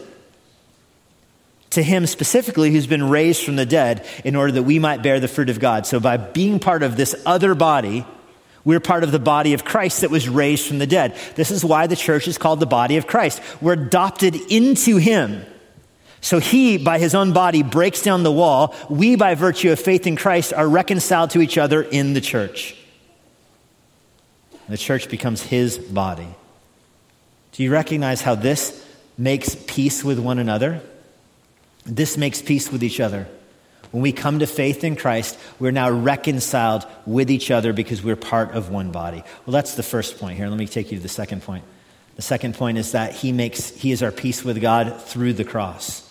[1.70, 5.18] To him specifically, who's been raised from the dead, in order that we might bear
[5.18, 5.86] the fruit of God.
[5.86, 8.06] So by being part of this other body,
[8.64, 11.16] we're part of the body of Christ that was raised from the dead.
[11.34, 13.42] This is why the church is called the body of Christ.
[13.60, 15.44] We're adopted into him.
[16.24, 18.74] So he, by his own body, breaks down the wall.
[18.88, 22.74] We, by virtue of faith in Christ, are reconciled to each other in the church.
[24.66, 26.34] The church becomes his body.
[27.52, 28.82] Do you recognize how this
[29.18, 30.80] makes peace with one another?
[31.84, 33.28] This makes peace with each other.
[33.90, 38.16] When we come to faith in Christ, we're now reconciled with each other because we're
[38.16, 39.22] part of one body.
[39.44, 40.48] Well, that's the first point here.
[40.48, 41.64] Let me take you to the second point.
[42.16, 45.44] The second point is that he makes he is our peace with God through the
[45.44, 46.10] cross.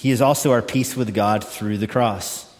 [0.00, 2.50] He is also our peace with God through the cross.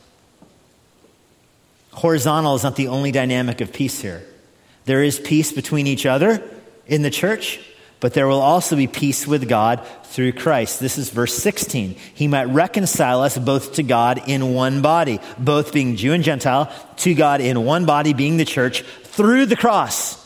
[1.93, 4.22] Horizontal is not the only dynamic of peace here.
[4.84, 6.43] There is peace between each other
[6.86, 7.59] in the church,
[7.99, 10.80] but there will also be peace with God through Christ.
[10.80, 11.97] This is verse 16.
[12.12, 16.70] He might reconcile us both to God in one body, both being Jew and Gentile,
[16.99, 20.19] to God in one body, being the church, through the cross.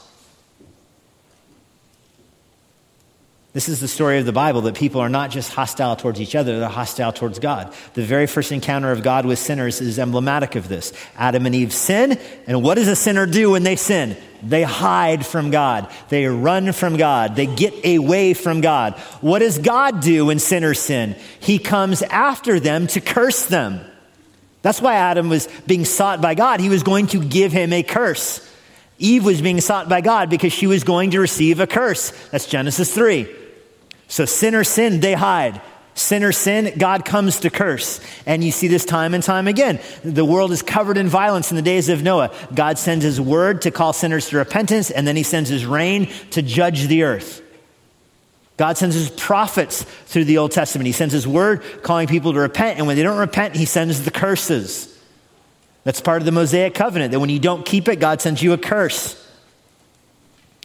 [3.54, 6.34] This is the story of the Bible that people are not just hostile towards each
[6.34, 7.72] other, they're hostile towards God.
[7.94, 10.92] The very first encounter of God with sinners is emblematic of this.
[11.16, 14.16] Adam and Eve sin, and what does a sinner do when they sin?
[14.42, 15.88] They hide from God.
[16.08, 17.36] They run from God.
[17.36, 18.94] They get away from God.
[19.20, 21.14] What does God do when sinners sin?
[21.38, 23.80] He comes after them to curse them.
[24.62, 26.58] That's why Adam was being sought by God.
[26.58, 28.44] He was going to give him a curse.
[28.98, 32.10] Eve was being sought by God because she was going to receive a curse.
[32.30, 33.42] That's Genesis 3.
[34.08, 35.60] So sinners sin, they hide.
[35.96, 38.00] Sinners sin, God comes to curse.
[38.26, 39.80] And you see this time and time again.
[40.02, 42.34] The world is covered in violence in the days of Noah.
[42.52, 46.10] God sends his word to call sinners to repentance, and then he sends his rain
[46.30, 47.42] to judge the earth.
[48.56, 50.86] God sends his prophets through the Old Testament.
[50.86, 54.04] He sends his word calling people to repent, and when they don't repent, he sends
[54.04, 54.90] the curses.
[55.84, 58.52] That's part of the Mosaic covenant, that when you don't keep it, God sends you
[58.52, 59.20] a curse.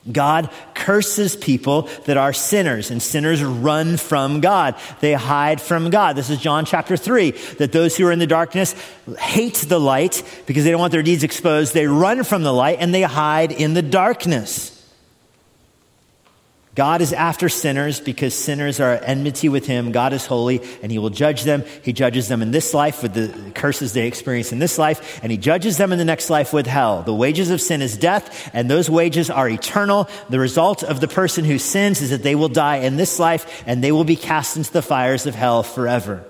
[0.09, 4.75] God curses people that are sinners, and sinners run from God.
[5.01, 6.15] They hide from God.
[6.15, 8.73] This is John chapter 3 that those who are in the darkness
[9.19, 11.73] hate the light because they don't want their deeds exposed.
[11.73, 14.78] They run from the light and they hide in the darkness.
[16.75, 19.91] God is after sinners because sinners are at enmity with him.
[19.91, 21.63] God is holy and he will judge them.
[21.83, 25.31] He judges them in this life with the curses they experience in this life, and
[25.31, 27.01] he judges them in the next life with hell.
[27.01, 30.07] The wages of sin is death, and those wages are eternal.
[30.29, 33.63] The result of the person who sins is that they will die in this life
[33.65, 36.23] and they will be cast into the fires of hell forever.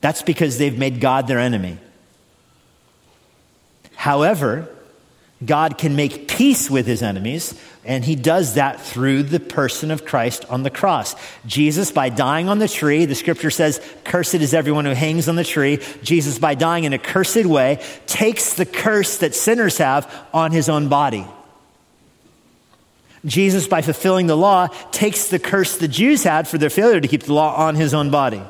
[0.00, 1.78] That's because they've made God their enemy.
[3.94, 4.68] However,
[5.44, 10.06] God can make peace with his enemies, and he does that through the person of
[10.06, 11.14] Christ on the cross.
[11.44, 15.36] Jesus, by dying on the tree, the scripture says, Cursed is everyone who hangs on
[15.36, 15.78] the tree.
[16.02, 20.70] Jesus, by dying in a cursed way, takes the curse that sinners have on his
[20.70, 21.26] own body.
[23.26, 27.08] Jesus, by fulfilling the law, takes the curse the Jews had for their failure to
[27.08, 28.42] keep the law on his own body.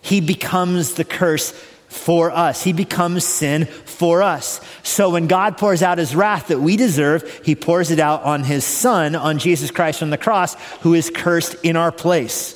[0.00, 1.52] He becomes the curse
[1.88, 2.62] for us.
[2.62, 4.60] He becomes sin for us.
[4.82, 8.44] So when God pours out his wrath that we deserve, he pours it out on
[8.44, 12.54] his son, on Jesus Christ on the cross, who is cursed in our place.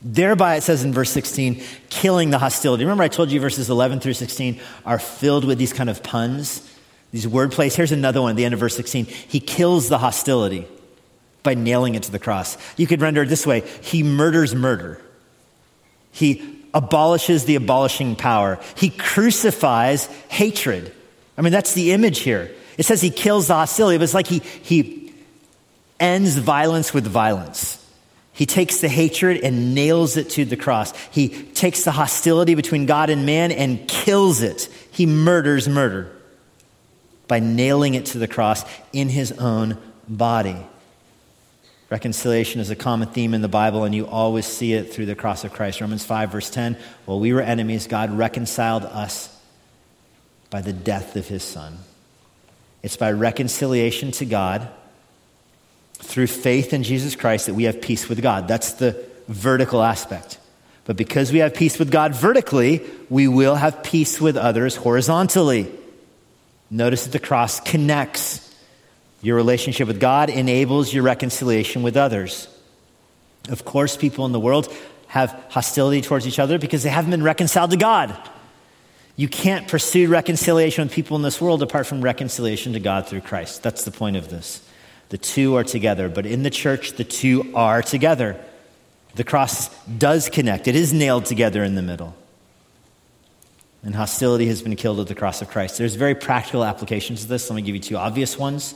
[0.00, 2.84] Thereby, it says in verse 16, killing the hostility.
[2.84, 6.64] Remember, I told you verses 11 through 16 are filled with these kind of puns,
[7.10, 7.74] these word plays.
[7.74, 9.06] Here's another one at the end of verse 16.
[9.06, 10.68] He kills the hostility
[11.42, 12.58] by nailing it to the cross.
[12.76, 15.00] You could render it this way He murders murder.
[16.12, 18.58] He abolishes the abolishing power.
[18.76, 20.92] He crucifies hatred.
[21.36, 22.50] I mean, that's the image here.
[22.76, 25.12] It says he kills the hostility, but it's like he, he
[25.98, 27.84] ends violence with violence.
[28.32, 30.96] He takes the hatred and nails it to the cross.
[31.10, 34.68] He takes the hostility between God and man and kills it.
[34.92, 36.12] He murders murder
[37.26, 39.76] by nailing it to the cross in his own
[40.08, 40.56] body.
[41.90, 45.14] Reconciliation is a common theme in the Bible, and you always see it through the
[45.14, 45.80] cross of Christ.
[45.80, 46.76] Romans 5, verse 10
[47.06, 49.34] While we were enemies, God reconciled us
[50.50, 51.78] by the death of his Son.
[52.82, 54.68] It's by reconciliation to God
[55.94, 58.48] through faith in Jesus Christ that we have peace with God.
[58.48, 60.38] That's the vertical aspect.
[60.84, 65.70] But because we have peace with God vertically, we will have peace with others horizontally.
[66.70, 68.47] Notice that the cross connects
[69.20, 72.48] your relationship with God enables your reconciliation with others.
[73.48, 74.72] Of course, people in the world
[75.08, 78.16] have hostility towards each other because they haven't been reconciled to God.
[79.16, 83.22] You can't pursue reconciliation with people in this world apart from reconciliation to God through
[83.22, 83.62] Christ.
[83.62, 84.64] That's the point of this.
[85.08, 88.38] The two are together, but in the church, the two are together.
[89.14, 92.14] The cross does connect, it is nailed together in the middle.
[93.82, 95.78] And hostility has been killed at the cross of Christ.
[95.78, 97.48] There's very practical applications of this.
[97.48, 98.74] Let me give you two obvious ones.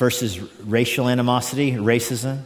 [0.00, 2.40] First is racial animosity, racism.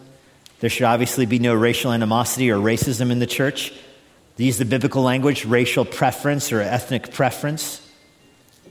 [0.59, 3.73] There should obviously be no racial animosity or racism in the church.
[4.37, 7.81] Use the biblical language, racial preference or ethnic preference.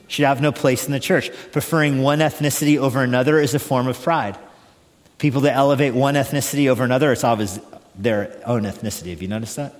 [0.09, 1.31] Should have no place in the church.
[1.53, 4.37] Preferring one ethnicity over another is a form of pride.
[5.17, 7.61] People that elevate one ethnicity over another, it's always
[7.95, 9.11] their own ethnicity.
[9.11, 9.73] Have you noticed that?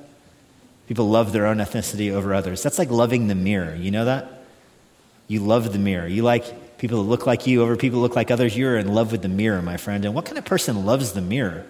[0.87, 2.63] People love their own ethnicity over others.
[2.63, 3.75] That's like loving the mirror.
[3.75, 4.45] You know that?
[5.27, 6.07] You love the mirror.
[6.07, 8.93] You like people that look like you over people that look like others, you're in
[8.93, 10.03] love with the mirror, my friend.
[10.03, 11.65] And what kind of person loves the mirror?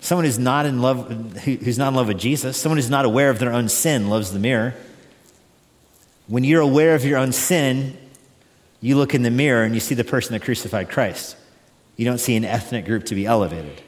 [0.00, 3.28] Someone who's not in love, who's not in love with Jesus, someone who's not aware
[3.28, 4.74] of their own sin loves the mirror.
[6.26, 7.98] When you're aware of your own sin,
[8.80, 11.36] you look in the mirror and you see the person that crucified Christ.
[11.98, 13.82] You don't see an ethnic group to be elevated.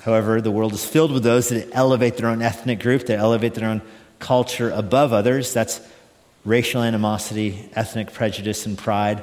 [0.00, 3.54] However, the world is filled with those that elevate their own ethnic group, that elevate
[3.54, 3.82] their own
[4.18, 5.52] culture above others.
[5.52, 5.80] That's
[6.44, 9.22] racial animosity, ethnic prejudice, and pride.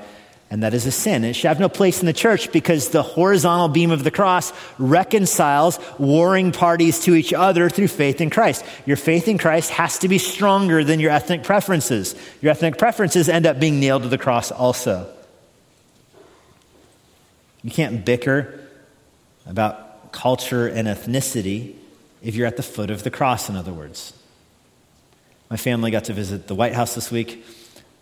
[0.52, 1.24] And that is a sin.
[1.24, 4.54] It should have no place in the church because the horizontal beam of the cross
[4.78, 8.64] reconciles warring parties to each other through faith in Christ.
[8.86, 12.16] Your faith in Christ has to be stronger than your ethnic preferences.
[12.42, 15.12] Your ethnic preferences end up being nailed to the cross also.
[17.64, 18.60] You can't bicker
[19.48, 21.76] about culture and ethnicity
[22.22, 24.14] if you're at the foot of the cross, in other words.
[25.50, 27.46] My family got to visit the White House this week.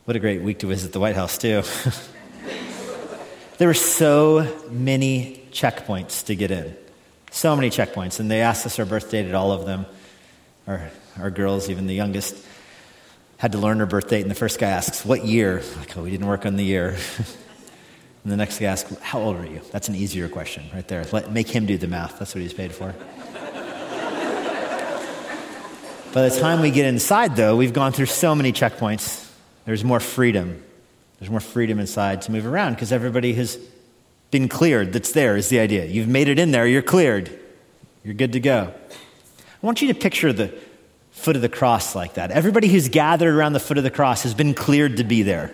[0.05, 1.61] What a great week to visit the White House, too.
[3.57, 6.73] there were so many checkpoints to get in.
[7.31, 8.21] So many checkpoints.
[8.21, 9.85] And they asked us our birth date at all of them.
[10.67, 10.89] Our,
[11.19, 12.37] our girls, even the youngest,
[13.37, 14.21] had to learn her birth date.
[14.21, 15.63] And the first guy asks, What year?
[15.77, 16.95] Like, oh, we didn't work on the year.
[18.23, 19.59] and the next guy asks, How old are you?
[19.71, 21.03] That's an easier question right there.
[21.11, 22.19] Let, make him do the math.
[22.19, 22.95] That's what he's paid for.
[26.13, 29.27] By the time we get inside, though, we've gone through so many checkpoints.
[29.65, 30.63] There's more freedom.
[31.17, 33.57] There's more freedom inside to move around because everybody has
[34.29, 34.93] been cleared.
[34.93, 35.85] That's there, is the idea.
[35.85, 37.39] You've made it in there, you're cleared.
[38.03, 38.71] You're good to go.
[38.91, 40.53] I want you to picture the
[41.09, 42.29] foot of the cross like that.
[42.29, 45.51] Everybody who's gathered around the foot of the cross has been cleared to be there.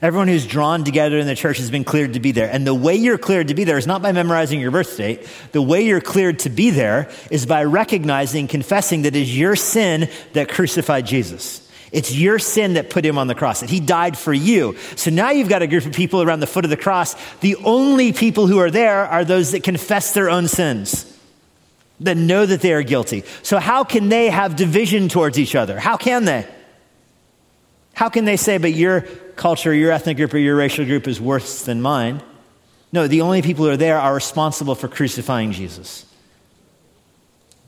[0.00, 2.48] Everyone who's drawn together in the church has been cleared to be there.
[2.48, 5.26] And the way you're cleared to be there is not by memorizing your birth date.
[5.50, 9.56] The way you're cleared to be there is by recognizing, confessing that it is your
[9.56, 11.68] sin that crucified Jesus.
[11.90, 14.76] It's your sin that put him on the cross, that he died for you.
[14.94, 17.16] So now you've got a group of people around the foot of the cross.
[17.40, 21.12] The only people who are there are those that confess their own sins.
[22.00, 23.24] that know that they are guilty.
[23.42, 25.80] So, how can they have division towards each other?
[25.80, 26.46] How can they?
[27.94, 29.00] How can they say, but your
[29.38, 32.22] culture, your ethnic group, or your racial group is worse than mine?
[32.92, 36.04] No, the only people who are there are responsible for crucifying Jesus.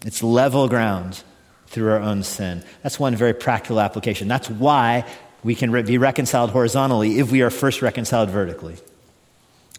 [0.04, 1.22] It's level ground
[1.66, 2.64] through our own sin.
[2.82, 4.28] That's one very practical application.
[4.28, 5.06] That's why
[5.44, 8.76] we can be reconciled horizontally if we are first reconciled vertically.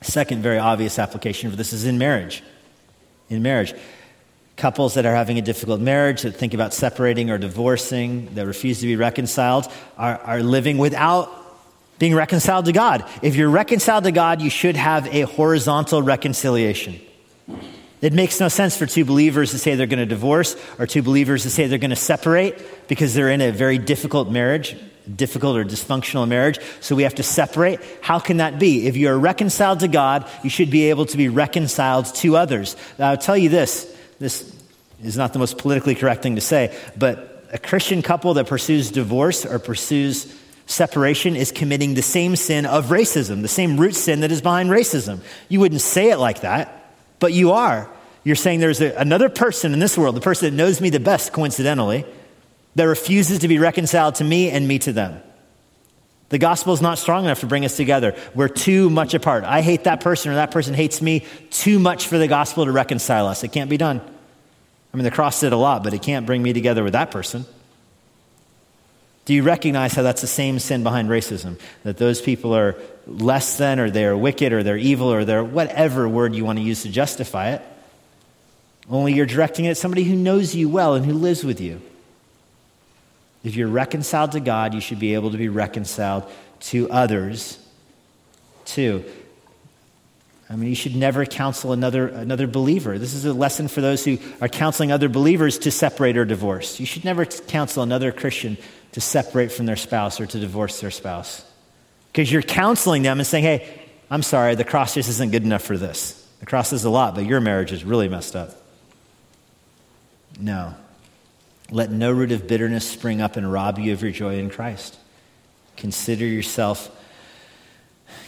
[0.01, 2.43] Second, very obvious application for this is in marriage.
[3.29, 3.73] In marriage,
[4.57, 8.79] couples that are having a difficult marriage, that think about separating or divorcing, that refuse
[8.79, 11.40] to be reconciled, are, are living without
[12.01, 13.07] being reconciled to God.
[13.21, 16.99] If you're reconciled to God, you should have a horizontal reconciliation.
[18.01, 21.03] It makes no sense for two believers to say they're going to divorce or two
[21.03, 24.75] believers to say they're going to separate because they're in a very difficult marriage,
[25.15, 26.57] difficult or dysfunctional marriage.
[26.79, 27.79] So we have to separate.
[28.01, 28.87] How can that be?
[28.87, 32.75] If you're reconciled to God, you should be able to be reconciled to others.
[32.97, 34.51] Now, I'll tell you this this
[35.03, 38.89] is not the most politically correct thing to say, but a Christian couple that pursues
[38.89, 40.35] divorce or pursues
[40.71, 44.69] separation is committing the same sin of racism, the same root sin that is behind
[44.69, 45.19] racism.
[45.49, 46.81] You wouldn't say it like that
[47.21, 47.89] but you are.
[48.25, 50.99] You're saying there's a, another person in this world, the person that knows me the
[50.99, 52.03] best, coincidentally,
[52.75, 55.21] that refuses to be reconciled to me and me to them.
[56.29, 58.15] The gospel is not strong enough to bring us together.
[58.33, 59.43] We're too much apart.
[59.43, 62.71] I hate that person or that person hates me too much for the gospel to
[62.71, 63.43] reconcile us.
[63.43, 64.01] It can't be done.
[64.93, 67.11] I mean, the cross did a lot, but it can't bring me together with that
[67.11, 67.45] person.
[69.25, 71.59] Do you recognize how that's the same sin behind racism?
[71.83, 76.09] That those people are less than, or they're wicked, or they're evil, or they're whatever
[76.09, 77.61] word you want to use to justify it.
[78.89, 81.81] Only you're directing it at somebody who knows you well and who lives with you.
[83.43, 86.29] If you're reconciled to God, you should be able to be reconciled
[86.61, 87.57] to others
[88.65, 89.03] too.
[90.51, 92.99] I mean, you should never counsel another, another believer.
[92.99, 96.77] This is a lesson for those who are counseling other believers to separate or divorce.
[96.77, 98.57] You should never counsel another Christian
[98.91, 101.45] to separate from their spouse or to divorce their spouse.
[102.11, 105.61] Because you're counseling them and saying, hey, I'm sorry, the cross just isn't good enough
[105.61, 106.17] for this.
[106.41, 108.51] The cross is a lot, but your marriage is really messed up.
[110.37, 110.73] No.
[111.69, 114.97] Let no root of bitterness spring up and rob you of your joy in Christ.
[115.77, 116.91] Consider yourself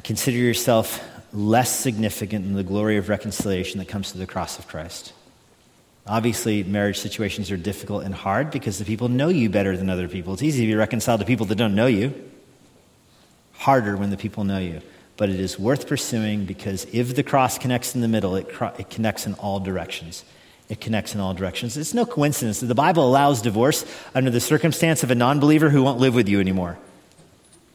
[0.03, 1.01] consider yourself
[1.33, 5.13] less significant than the glory of reconciliation that comes through the cross of Christ.
[6.05, 10.07] Obviously, marriage situations are difficult and hard because the people know you better than other
[10.07, 10.33] people.
[10.33, 12.13] It's easy to be reconciled to people that don't know you.
[13.53, 14.81] Harder when the people know you.
[15.15, 18.73] But it is worth pursuing because if the cross connects in the middle, it, cro-
[18.77, 20.25] it connects in all directions.
[20.69, 21.77] It connects in all directions.
[21.77, 25.69] It's no coincidence that the Bible allows divorce under the circumstance of a non believer
[25.69, 26.77] who won't live with you anymore.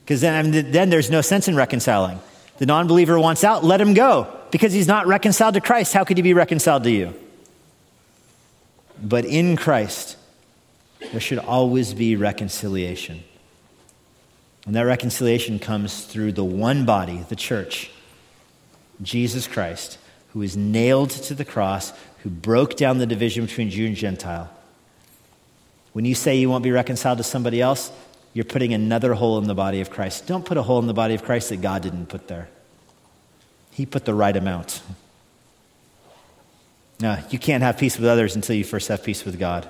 [0.04, 2.20] Because then, then there's no sense in reconciling.
[2.58, 4.32] The non believer wants out, let him go.
[4.50, 7.14] Because he's not reconciled to Christ, how could he be reconciled to you?
[9.02, 10.16] But in Christ,
[11.12, 13.22] there should always be reconciliation.
[14.66, 17.90] And that reconciliation comes through the one body, the church,
[19.00, 19.98] Jesus Christ,
[20.32, 21.92] who was nailed to the cross,
[22.22, 24.50] who broke down the division between Jew and Gentile.
[25.92, 27.90] When you say you won't be reconciled to somebody else,
[28.38, 30.28] you're putting another hole in the body of Christ.
[30.28, 32.48] Don't put a hole in the body of Christ that God didn't put there.
[33.72, 34.80] He put the right amount.
[37.00, 39.68] Now, you can't have peace with others until you first have peace with God.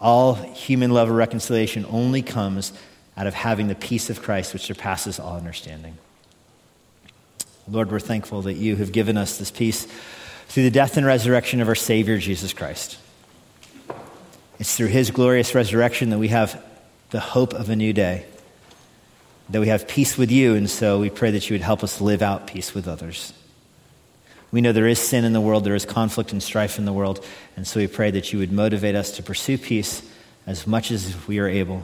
[0.00, 2.72] All human level reconciliation only comes
[3.16, 5.96] out of having the peace of Christ, which surpasses all understanding.
[7.68, 9.86] Lord, we're thankful that you have given us this peace
[10.48, 12.98] through the death and resurrection of our Savior, Jesus Christ.
[14.58, 16.60] It's through his glorious resurrection that we have
[17.10, 18.24] the hope of a new day,
[19.48, 22.00] that we have peace with you, and so we pray that you would help us
[22.00, 23.32] live out peace with others.
[24.52, 26.92] We know there is sin in the world, there is conflict and strife in the
[26.92, 27.24] world,
[27.56, 30.02] and so we pray that you would motivate us to pursue peace
[30.46, 31.82] as much as we are able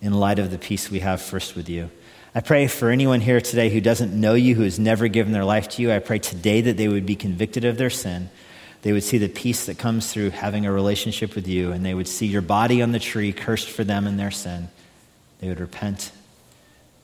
[0.00, 1.90] in light of the peace we have first with you.
[2.34, 5.44] I pray for anyone here today who doesn't know you, who has never given their
[5.44, 5.92] life to you.
[5.92, 8.30] I pray today that they would be convicted of their sin.
[8.82, 11.94] They would see the peace that comes through having a relationship with you, and they
[11.94, 14.68] would see your body on the tree cursed for them and their sin.
[15.40, 16.12] They would repent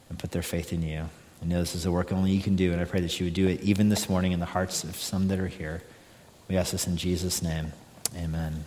[0.08, 1.08] and put their faith in you.
[1.42, 3.26] I know this is a work only you can do, and I pray that you
[3.26, 5.82] would do it even this morning in the hearts of some that are here.
[6.48, 7.72] We ask this in Jesus' name.
[8.16, 8.64] Amen.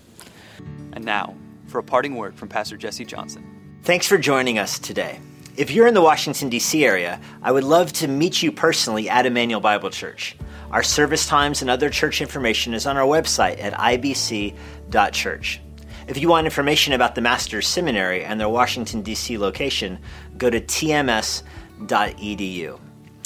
[0.93, 1.35] And now,
[1.67, 3.43] for a parting word from Pastor Jesse Johnson.
[3.83, 5.19] Thanks for joining us today.
[5.57, 6.85] If you're in the Washington, D.C.
[6.85, 10.35] area, I would love to meet you personally at Immanuel Bible Church.
[10.71, 15.61] Our service times and other church information is on our website at ibc.church.
[16.07, 19.37] If you want information about the Master's Seminary and their Washington, D.C.
[19.37, 19.99] location,
[20.37, 21.47] go to tms.com
[21.79, 22.79] edu.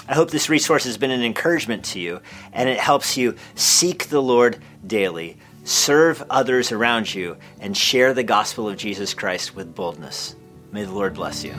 [0.08, 2.22] I hope this resource has been an encouragement to you
[2.52, 8.24] and it helps you seek the Lord daily serve others around you, and share the
[8.24, 10.36] gospel of Jesus Christ with boldness.
[10.72, 11.54] May the Lord bless you.